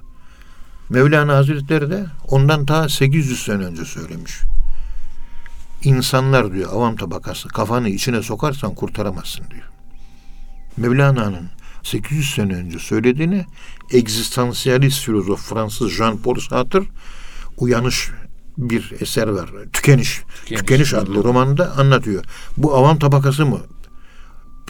[0.88, 4.32] Mevlana Hazretleri de ondan ta 800 sene önce söylemiş.
[5.84, 9.70] İnsanlar diyor avam tabakası kafanı içine sokarsan kurtaramazsın diyor.
[10.76, 11.50] Mevlana'nın
[11.82, 13.44] 800 sene önce söylediğini
[13.92, 16.80] egzistansiyalist filozof Fransız Jean-Paul Sartre
[17.58, 18.10] uyanış
[18.58, 19.50] bir eser var.
[19.72, 20.22] Tükeniş.
[20.44, 20.60] Tükeniş.
[20.60, 22.24] Tükeniş, adlı romanında anlatıyor.
[22.56, 23.60] Bu avam tabakası mı?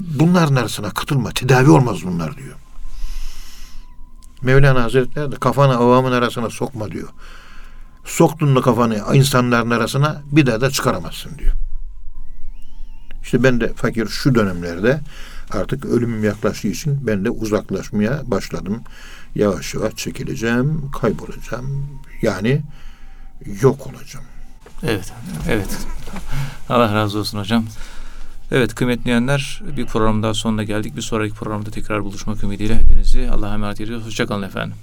[0.01, 1.31] Bunların arasına katılma.
[1.31, 2.57] Tedavi olmaz bunlar diyor.
[4.43, 7.09] Mevlana Hazretleri de kafanı avamın arasına sokma diyor.
[8.05, 11.53] Soktun mu kafanı insanların arasına bir daha da çıkaramazsın diyor.
[13.23, 15.01] İşte ben de fakir şu dönemlerde
[15.51, 18.83] artık ölümüm yaklaştığı için ben de uzaklaşmaya başladım.
[19.35, 21.87] Yavaş yavaş çekileceğim, kaybolacağım.
[22.23, 22.63] Yani
[23.61, 24.25] yok olacağım.
[24.83, 25.13] Evet,
[25.49, 25.87] evet.
[26.69, 27.65] Allah razı olsun hocam.
[28.51, 30.97] Evet kıymetli dinleyenler bir program daha sonuna geldik.
[30.97, 34.07] Bir sonraki programda tekrar buluşmak ümidiyle hepinizi Allah'a emanet ediyoruz.
[34.07, 34.77] Hoşçakalın efendim.